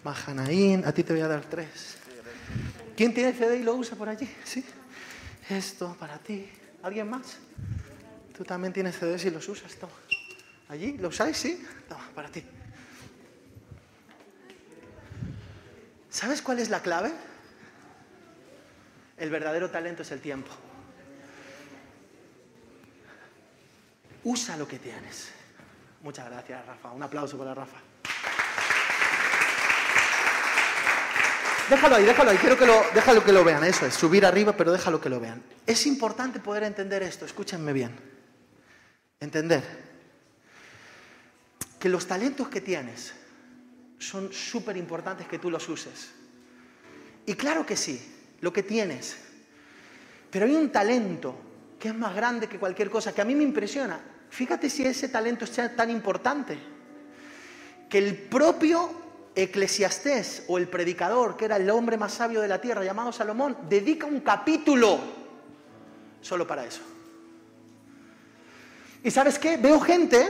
Mahanaín, 0.02 0.84
a 0.84 0.90
ti 0.90 1.04
te 1.04 1.12
voy 1.12 1.22
a 1.22 1.28
dar 1.28 1.42
tres. 1.42 1.96
¿Quién 2.96 3.14
tiene 3.14 3.32
CD 3.32 3.58
y 3.58 3.62
lo 3.62 3.76
usa 3.76 3.96
por 3.96 4.08
allí? 4.08 4.28
¿Sí? 4.42 4.64
Esto 5.48 5.96
para 5.98 6.18
ti. 6.18 6.48
¿Alguien 6.82 7.08
más? 7.08 7.38
Tú 8.36 8.44
también 8.44 8.72
tienes 8.72 8.96
CDs 8.96 9.24
y 9.24 9.30
los 9.30 9.48
usas. 9.48 9.74
Toma. 9.76 9.92
¿Allí? 10.68 10.98
¿Lo 10.98 11.08
usáis? 11.08 11.36
Sí. 11.36 11.66
Toma, 11.88 12.08
para 12.14 12.28
ti. 12.28 12.44
¿Sabes 16.10 16.42
cuál 16.42 16.58
es 16.58 16.68
la 16.68 16.80
clave? 16.80 17.12
El 19.16 19.30
verdadero 19.30 19.70
talento 19.70 20.02
es 20.02 20.10
el 20.12 20.20
tiempo. 20.20 20.50
Usa 24.24 24.56
lo 24.56 24.68
que 24.68 24.78
tienes. 24.78 25.30
Muchas 26.02 26.30
gracias, 26.30 26.64
Rafa. 26.66 26.92
Un 26.92 27.02
aplauso 27.02 27.38
para 27.38 27.54
Rafa. 27.54 27.78
Déjalo 31.68 31.96
ahí, 31.96 32.04
déjalo 32.04 32.30
ahí. 32.30 32.38
Quiero 32.38 32.56
que 32.56 32.66
lo, 32.66 32.82
déjalo 32.94 33.22
que 33.22 33.32
lo 33.32 33.44
vean. 33.44 33.62
Eso 33.64 33.86
es, 33.86 33.94
subir 33.94 34.24
arriba, 34.24 34.56
pero 34.56 34.72
déjalo 34.72 35.00
que 35.00 35.10
lo 35.10 35.20
vean. 35.20 35.42
Es 35.66 35.86
importante 35.86 36.40
poder 36.40 36.62
entender 36.62 37.02
esto. 37.02 37.26
Escúchenme 37.26 37.72
bien. 37.72 37.94
Entender 39.20 39.62
que 41.78 41.88
los 41.88 42.06
talentos 42.06 42.48
que 42.48 42.60
tienes 42.60 43.12
son 43.98 44.32
súper 44.32 44.76
importantes 44.76 45.26
que 45.26 45.38
tú 45.38 45.50
los 45.50 45.68
uses. 45.68 46.10
Y 47.26 47.34
claro 47.34 47.66
que 47.66 47.76
sí, 47.76 48.00
lo 48.40 48.52
que 48.52 48.62
tienes. 48.62 49.16
Pero 50.30 50.46
hay 50.46 50.54
un 50.54 50.70
talento 50.70 51.36
que 51.78 51.88
es 51.88 51.94
más 51.94 52.14
grande 52.14 52.48
que 52.48 52.58
cualquier 52.58 52.90
cosa, 52.90 53.14
que 53.14 53.20
a 53.20 53.24
mí 53.24 53.34
me 53.34 53.42
impresiona. 53.44 54.00
Fíjate 54.30 54.70
si 54.70 54.84
ese 54.84 55.08
talento 55.08 55.44
es 55.44 55.76
tan 55.76 55.90
importante. 55.90 56.58
Que 57.88 57.98
el 57.98 58.16
propio 58.16 59.07
Eclesiastés 59.38 60.42
o 60.48 60.58
el 60.58 60.66
predicador, 60.66 61.36
que 61.36 61.44
era 61.44 61.56
el 61.56 61.70
hombre 61.70 61.96
más 61.96 62.12
sabio 62.14 62.40
de 62.40 62.48
la 62.48 62.60
tierra, 62.60 62.82
llamado 62.82 63.12
Salomón, 63.12 63.56
dedica 63.68 64.06
un 64.06 64.20
capítulo 64.20 64.98
solo 66.20 66.44
para 66.44 66.64
eso. 66.64 66.80
¿Y 69.04 69.12
sabes 69.12 69.38
qué? 69.38 69.56
Veo 69.56 69.78
gente 69.78 70.28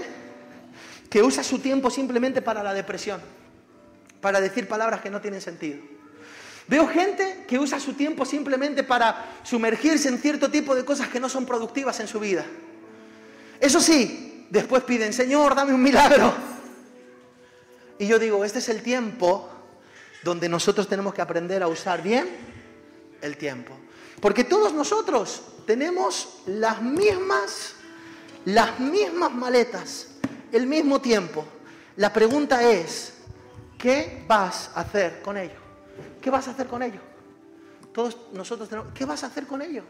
que 1.08 1.22
usa 1.22 1.42
su 1.42 1.58
tiempo 1.58 1.90
simplemente 1.90 2.42
para 2.42 2.62
la 2.62 2.74
depresión, 2.74 3.20
para 4.20 4.42
decir 4.42 4.68
palabras 4.68 5.00
que 5.00 5.08
no 5.08 5.22
tienen 5.22 5.40
sentido. 5.40 5.78
Veo 6.66 6.86
gente 6.86 7.46
que 7.48 7.58
usa 7.58 7.80
su 7.80 7.94
tiempo 7.94 8.26
simplemente 8.26 8.84
para 8.84 9.24
sumergirse 9.42 10.10
en 10.10 10.18
cierto 10.18 10.50
tipo 10.50 10.74
de 10.74 10.84
cosas 10.84 11.08
que 11.08 11.18
no 11.18 11.30
son 11.30 11.46
productivas 11.46 11.98
en 12.00 12.08
su 12.08 12.20
vida. 12.20 12.44
Eso 13.58 13.80
sí, 13.80 14.46
después 14.50 14.82
piden, 14.82 15.14
Señor, 15.14 15.54
dame 15.54 15.72
un 15.72 15.82
milagro. 15.82 16.47
Y 17.98 18.06
yo 18.06 18.18
digo, 18.18 18.44
este 18.44 18.60
es 18.60 18.68
el 18.68 18.82
tiempo 18.82 19.48
donde 20.22 20.48
nosotros 20.48 20.88
tenemos 20.88 21.14
que 21.14 21.22
aprender 21.22 21.62
a 21.62 21.68
usar 21.68 22.02
bien 22.02 22.28
el 23.20 23.36
tiempo. 23.36 23.74
Porque 24.20 24.44
todos 24.44 24.72
nosotros 24.72 25.42
tenemos 25.66 26.40
las 26.46 26.82
mismas, 26.82 27.74
las 28.44 28.78
mismas 28.80 29.32
maletas, 29.32 30.08
el 30.52 30.66
mismo 30.66 31.00
tiempo. 31.00 31.44
La 31.96 32.12
pregunta 32.12 32.62
es, 32.62 33.14
¿qué 33.76 34.24
vas 34.26 34.70
a 34.74 34.80
hacer 34.80 35.22
con 35.22 35.36
ello? 35.36 35.58
¿Qué 36.20 36.30
vas 36.30 36.48
a 36.48 36.52
hacer 36.52 36.66
con 36.66 36.82
ello? 36.82 37.00
Todos 37.92 38.16
nosotros 38.32 38.68
tenemos, 38.68 38.92
¿qué 38.92 39.04
vas 39.04 39.24
a 39.24 39.26
hacer 39.26 39.46
con 39.46 39.62
ello? 39.62 39.82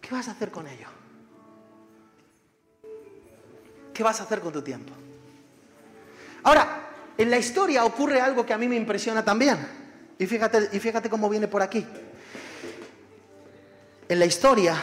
¿Qué 0.00 0.14
vas 0.14 0.28
a 0.28 0.32
hacer 0.32 0.50
con 0.50 0.66
ello? 0.66 0.88
¿Qué 3.94 4.02
vas 4.02 4.20
a 4.20 4.24
hacer 4.24 4.40
con 4.40 4.52
tu 4.52 4.60
tiempo? 4.60 4.92
Ahora, 6.44 6.84
en 7.16 7.30
la 7.30 7.38
historia 7.38 7.84
ocurre 7.84 8.20
algo 8.20 8.44
que 8.44 8.52
a 8.52 8.58
mí 8.58 8.68
me 8.68 8.76
impresiona 8.76 9.24
también. 9.24 9.58
Y 10.18 10.26
fíjate, 10.26 10.68
y 10.72 10.78
fíjate 10.78 11.10
cómo 11.10 11.28
viene 11.28 11.48
por 11.48 11.62
aquí. 11.62 11.84
En 14.08 14.18
la 14.18 14.26
historia 14.26 14.76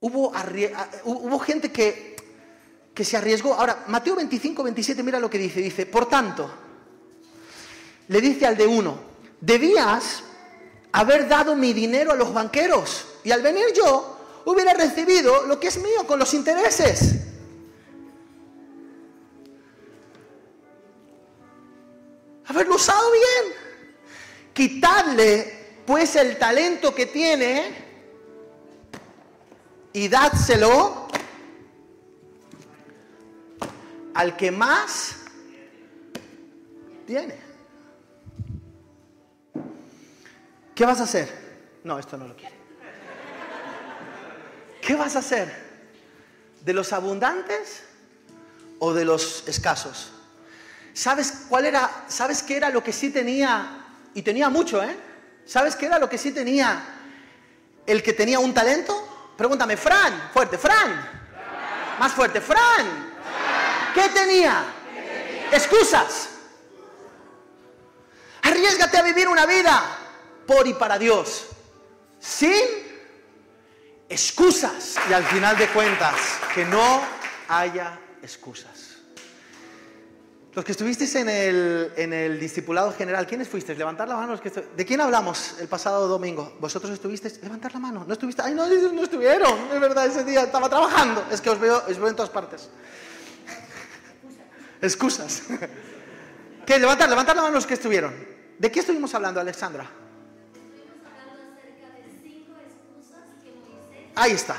hubo, 0.00 0.32
hubo 1.04 1.38
gente 1.38 1.72
que, 1.72 2.16
que 2.94 3.04
se 3.04 3.16
arriesgó. 3.16 3.54
Ahora, 3.54 3.84
Mateo 3.88 4.16
25, 4.16 4.62
27, 4.62 5.02
mira 5.02 5.18
lo 5.18 5.30
que 5.30 5.38
dice. 5.38 5.60
Dice, 5.60 5.86
por 5.86 6.08
tanto, 6.08 6.50
le 8.08 8.20
dice 8.20 8.46
al 8.46 8.56
de 8.56 8.66
uno, 8.66 8.98
debías 9.40 10.22
haber 10.92 11.26
dado 11.26 11.56
mi 11.56 11.72
dinero 11.72 12.12
a 12.12 12.16
los 12.16 12.34
banqueros 12.34 13.06
y 13.24 13.30
al 13.30 13.40
venir 13.40 13.64
yo 13.74 14.42
hubiera 14.44 14.74
recibido 14.74 15.46
lo 15.46 15.58
que 15.58 15.68
es 15.68 15.78
mío 15.78 16.06
con 16.06 16.18
los 16.18 16.34
intereses. 16.34 17.31
Haberlo 22.52 22.76
usado 22.76 23.10
bien. 23.10 23.54
Quitarle 24.52 25.80
pues 25.86 26.16
el 26.16 26.38
talento 26.38 26.94
que 26.94 27.06
tiene 27.06 27.74
y 29.92 30.08
dádselo 30.08 31.08
al 34.14 34.36
que 34.36 34.50
más 34.50 35.16
tiene. 37.06 37.36
¿Qué 40.74 40.84
vas 40.84 41.00
a 41.00 41.04
hacer? 41.04 41.28
No, 41.84 41.98
esto 41.98 42.16
no 42.16 42.28
lo 42.28 42.36
quiere. 42.36 42.54
¿Qué 44.80 44.94
vas 44.94 45.16
a 45.16 45.20
hacer? 45.20 45.50
¿De 46.64 46.72
los 46.72 46.92
abundantes 46.92 47.84
o 48.78 48.92
de 48.92 49.04
los 49.04 49.46
escasos? 49.48 50.12
¿Sabes 50.94 51.44
cuál 51.48 51.66
era? 51.66 52.04
¿Sabes 52.08 52.42
qué 52.42 52.56
era 52.56 52.70
lo 52.70 52.82
que 52.82 52.92
sí 52.92 53.10
tenía? 53.10 53.84
Y 54.14 54.22
tenía 54.22 54.48
mucho, 54.48 54.82
¿eh? 54.82 54.96
¿Sabes 55.46 55.74
qué 55.76 55.86
era 55.86 55.98
lo 55.98 56.08
que 56.08 56.18
sí 56.18 56.32
tenía 56.32 56.82
el 57.86 58.02
que 58.02 58.12
tenía 58.12 58.38
un 58.38 58.54
talento? 58.54 59.32
Pregúntame, 59.36 59.76
Fran, 59.76 60.30
fuerte, 60.32 60.58
Fran. 60.58 61.10
Más 61.98 62.12
fuerte, 62.12 62.40
Fran. 62.40 63.12
¿Qué 63.94 64.08
tenía? 64.10 64.64
Excusas. 65.50 66.28
Arriesgate 68.42 68.98
a 68.98 69.02
vivir 69.02 69.28
una 69.28 69.46
vida 69.46 69.82
por 70.46 70.66
y 70.66 70.74
para 70.74 70.98
Dios, 70.98 71.46
sin 72.18 72.52
excusas. 74.08 74.96
Y 75.08 75.12
al 75.12 75.24
final 75.24 75.56
de 75.56 75.68
cuentas, 75.68 76.14
que 76.54 76.64
no 76.64 77.02
haya 77.48 77.98
excusas. 78.22 78.91
Los 80.54 80.66
que 80.66 80.72
estuvisteis 80.72 81.14
en 81.14 81.30
el, 81.30 81.92
en 81.96 82.12
el 82.12 82.38
discipulado 82.38 82.92
general, 82.92 83.26
¿quiénes 83.26 83.48
fuisteis? 83.48 83.78
Levantar 83.78 84.06
la 84.06 84.16
mano. 84.16 84.32
Los 84.32 84.40
que 84.42 84.50
¿De 84.50 84.84
quién 84.84 85.00
hablamos 85.00 85.56
el 85.58 85.66
pasado 85.66 86.06
domingo? 86.06 86.56
¿Vosotros 86.60 86.92
estuvisteis? 86.92 87.42
Levantar 87.42 87.72
la 87.72 87.80
mano. 87.80 88.04
¿No 88.06 88.12
estuviste? 88.12 88.42
Ay, 88.42 88.54
no, 88.54 88.66
no 88.66 89.02
estuvieron. 89.02 89.72
Es 89.72 89.80
verdad, 89.80 90.06
ese 90.06 90.24
día 90.24 90.42
estaba 90.42 90.68
trabajando. 90.68 91.24
Es 91.30 91.40
que 91.40 91.48
os 91.48 91.58
veo, 91.58 91.82
os 91.88 91.96
veo 91.96 92.08
en 92.08 92.16
todas 92.16 92.28
partes. 92.28 92.68
Excusas. 94.82 95.44
¿Qué? 96.66 96.78
Levantar, 96.78 97.08
levantar 97.08 97.34
la 97.34 97.42
mano 97.42 97.54
los 97.54 97.66
que 97.66 97.74
estuvieron. 97.74 98.14
¿De 98.58 98.70
qué 98.70 98.80
estuvimos 98.80 99.14
hablando, 99.14 99.40
Alexandra? 99.40 99.84
Estuvimos 100.52 100.98
hablando 101.06 101.52
acerca 101.56 101.96
de 101.96 102.20
cinco 102.22 102.52
excusas 102.60 103.24
que 103.42 103.50
Moisés 103.50 104.12
Ahí 104.16 104.32
está. 104.32 104.56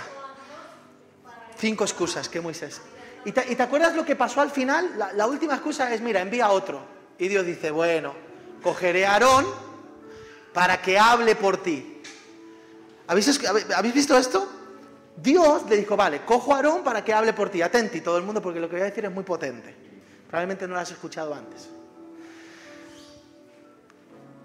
Cinco 1.59 1.83
excusas 1.83 2.27
que 2.29 2.41
Moisés. 2.41 2.81
¿Y 3.25 3.31
te, 3.31 3.63
acuerdas 3.63 3.95
lo 3.95 4.05
que 4.05 4.15
pasó 4.15 4.41
al 4.41 4.51
final? 4.51 5.13
La, 5.15 5.27
última 5.27 5.53
excusa 5.53 5.93
es, 5.93 6.01
mira, 6.01 6.21
envía 6.21 6.45
a 6.45 6.51
otro. 6.51 6.81
Y 7.17 7.27
Dios 7.27 7.45
dice, 7.45 7.71
bueno, 7.71 8.13
cogeré 8.61 9.05
a 9.05 9.13
Aarón 9.13 9.45
para 10.51 10.81
que 10.81 10.99
hable 10.99 11.35
por 11.35 11.57
ti. 11.57 12.01
¿Habéis, 13.07 13.39
¿Habéis 13.75 13.93
visto 13.93 14.17
esto? 14.17 14.49
Dios 15.15 15.69
le 15.69 15.77
dijo, 15.77 15.95
vale, 15.95 16.25
cojo 16.25 16.53
a 16.53 16.57
Aarón 16.57 16.83
para 16.83 17.03
que 17.03 17.13
hable 17.13 17.33
por 17.33 17.49
ti. 17.49 17.61
Atenti 17.61 18.01
todo 18.01 18.17
el 18.17 18.23
mundo 18.23 18.41
porque 18.41 18.59
lo 18.59 18.67
que 18.67 18.75
voy 18.75 18.81
a 18.81 18.85
decir 18.85 19.05
es 19.05 19.11
muy 19.11 19.23
potente. 19.23 19.73
Probablemente 20.27 20.67
no 20.67 20.73
lo 20.73 20.79
has 20.79 20.91
escuchado 20.91 21.33
antes. 21.33 21.69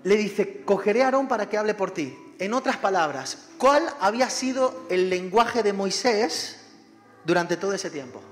Le 0.04 0.16
dice, 0.16 0.62
cogeré 0.64 1.02
a 1.02 1.06
Aarón 1.06 1.26
para 1.26 1.48
que 1.48 1.58
hable 1.58 1.74
por 1.74 1.90
ti. 1.90 2.16
En 2.38 2.54
otras 2.54 2.76
palabras, 2.76 3.48
¿cuál 3.58 3.82
había 3.98 4.30
sido 4.30 4.86
el 4.88 5.10
lenguaje 5.10 5.64
de 5.64 5.72
Moisés 5.72 6.60
durante 7.24 7.56
todo 7.56 7.72
ese 7.72 7.90
tiempo? 7.90 8.22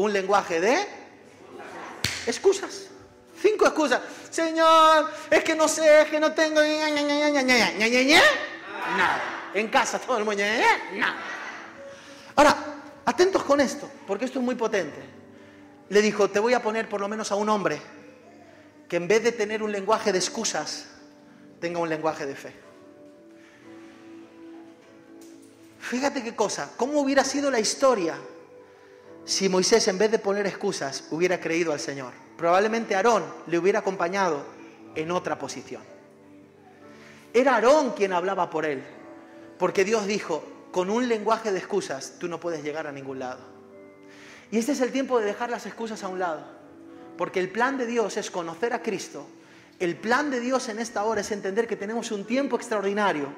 un 0.00 0.12
lenguaje 0.12 0.60
de 0.60 0.78
excusas. 2.26 2.86
Cinco 3.40 3.66
excusas. 3.66 4.00
Señor, 4.30 5.10
es 5.30 5.44
que 5.44 5.54
no 5.54 5.68
sé, 5.68 6.02
es 6.02 6.08
que 6.08 6.18
no 6.18 6.32
tengo. 6.32 6.60
Nada. 8.96 9.22
En 9.52 9.68
casa 9.68 9.98
todo 9.98 10.16
el 10.18 10.24
mundo. 10.24 10.42
Nada. 10.94 11.16
Ahora, 12.34 12.56
atentos 13.04 13.42
con 13.42 13.60
esto, 13.60 13.90
porque 14.06 14.24
esto 14.24 14.38
es 14.38 14.44
muy 14.44 14.54
potente. 14.54 15.02
Le 15.90 16.00
dijo, 16.00 16.30
te 16.30 16.38
voy 16.38 16.54
a 16.54 16.62
poner 16.62 16.88
por 16.88 17.00
lo 17.00 17.08
menos 17.08 17.30
a 17.30 17.34
un 17.34 17.48
hombre 17.50 17.80
que 18.88 18.96
en 18.96 19.06
vez 19.06 19.22
de 19.22 19.32
tener 19.32 19.62
un 19.62 19.70
lenguaje 19.70 20.12
de 20.12 20.18
excusas, 20.18 20.86
tenga 21.60 21.78
un 21.78 21.88
lenguaje 21.90 22.24
de 22.24 22.34
fe. 22.34 22.54
Fíjate 25.78 26.22
qué 26.22 26.34
cosa, 26.34 26.70
¿cómo 26.76 27.00
hubiera 27.00 27.24
sido 27.24 27.50
la 27.50 27.60
historia 27.60 28.16
si 29.24 29.48
Moisés 29.48 29.86
en 29.88 29.98
vez 29.98 30.10
de 30.10 30.18
poner 30.18 30.46
excusas 30.46 31.04
hubiera 31.10 31.40
creído 31.40 31.72
al 31.72 31.80
Señor. 31.80 32.12
Probablemente 32.36 32.94
Aarón 32.94 33.24
le 33.46 33.58
hubiera 33.58 33.80
acompañado 33.80 34.44
en 34.94 35.10
otra 35.10 35.38
posición. 35.38 35.82
Era 37.32 37.54
Aarón 37.54 37.90
quien 37.90 38.12
hablaba 38.12 38.50
por 38.50 38.64
él, 38.64 38.82
porque 39.58 39.84
Dios 39.84 40.06
dijo, 40.06 40.42
con 40.72 40.90
un 40.90 41.08
lenguaje 41.08 41.52
de 41.52 41.58
excusas 41.58 42.14
tú 42.18 42.28
no 42.28 42.40
puedes 42.40 42.62
llegar 42.62 42.86
a 42.86 42.92
ningún 42.92 43.18
lado. 43.18 43.40
Y 44.50 44.58
este 44.58 44.72
es 44.72 44.80
el 44.80 44.90
tiempo 44.90 45.20
de 45.20 45.26
dejar 45.26 45.50
las 45.50 45.66
excusas 45.66 46.02
a 46.02 46.08
un 46.08 46.18
lado, 46.18 46.44
porque 47.16 47.38
el 47.38 47.50
plan 47.50 47.78
de 47.78 47.86
Dios 47.86 48.16
es 48.16 48.30
conocer 48.30 48.72
a 48.72 48.82
Cristo. 48.82 49.26
El 49.80 49.96
plan 49.96 50.30
de 50.30 50.40
Dios 50.40 50.68
en 50.68 50.78
esta 50.78 51.02
hora 51.04 51.22
es 51.22 51.32
entender 51.32 51.66
que 51.66 51.74
tenemos 51.74 52.12
un 52.12 52.26
tiempo 52.26 52.54
extraordinario 52.56 53.32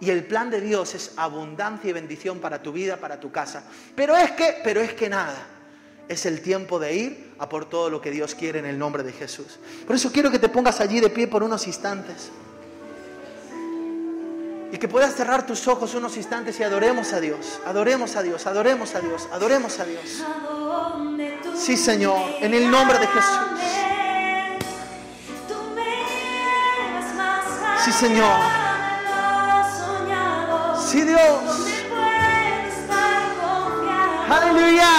y 0.00 0.10
el 0.10 0.24
plan 0.24 0.50
de 0.50 0.60
Dios 0.60 0.92
es 0.96 1.12
abundancia 1.16 1.88
y 1.88 1.92
bendición 1.92 2.40
para 2.40 2.60
tu 2.60 2.72
vida, 2.72 2.96
para 2.96 3.20
tu 3.20 3.30
casa. 3.30 3.62
Pero 3.94 4.16
es 4.16 4.32
que, 4.32 4.56
pero 4.64 4.80
es 4.80 4.92
que 4.92 5.08
nada. 5.08 5.46
Es 6.08 6.26
el 6.26 6.42
tiempo 6.42 6.80
de 6.80 6.94
ir 6.94 7.34
a 7.38 7.48
por 7.48 7.68
todo 7.68 7.88
lo 7.88 8.00
que 8.00 8.10
Dios 8.10 8.34
quiere 8.34 8.58
en 8.58 8.66
el 8.66 8.76
nombre 8.76 9.04
de 9.04 9.12
Jesús. 9.12 9.58
Por 9.86 9.94
eso 9.94 10.10
quiero 10.10 10.32
que 10.32 10.40
te 10.40 10.48
pongas 10.48 10.80
allí 10.80 10.98
de 10.98 11.10
pie 11.10 11.28
por 11.28 11.44
unos 11.44 11.66
instantes. 11.68 12.30
Y 14.72 14.76
que 14.76 14.88
puedas 14.88 15.14
cerrar 15.14 15.46
tus 15.46 15.68
ojos 15.68 15.94
unos 15.94 16.16
instantes 16.16 16.58
y 16.58 16.64
adoremos 16.64 17.12
a 17.12 17.20
Dios. 17.20 17.60
Adoremos 17.64 18.16
a 18.16 18.22
Dios, 18.22 18.44
adoremos 18.48 18.96
a 18.96 19.00
Dios, 19.00 19.28
adoremos 19.32 19.78
a 19.78 19.84
Dios. 19.84 20.24
¿A 20.26 20.44
dónde 20.44 21.38
tú 21.40 21.56
Sí, 21.56 21.76
Señor, 21.76 22.18
en 22.40 22.52
el 22.52 22.68
nombre 22.68 22.98
de 22.98 23.06
Jesús. 23.06 23.53
Sí, 27.84 27.92
Señor. 27.92 28.38
Sí, 30.88 31.02
Dios. 31.02 31.20
Aleluya. 34.30 34.90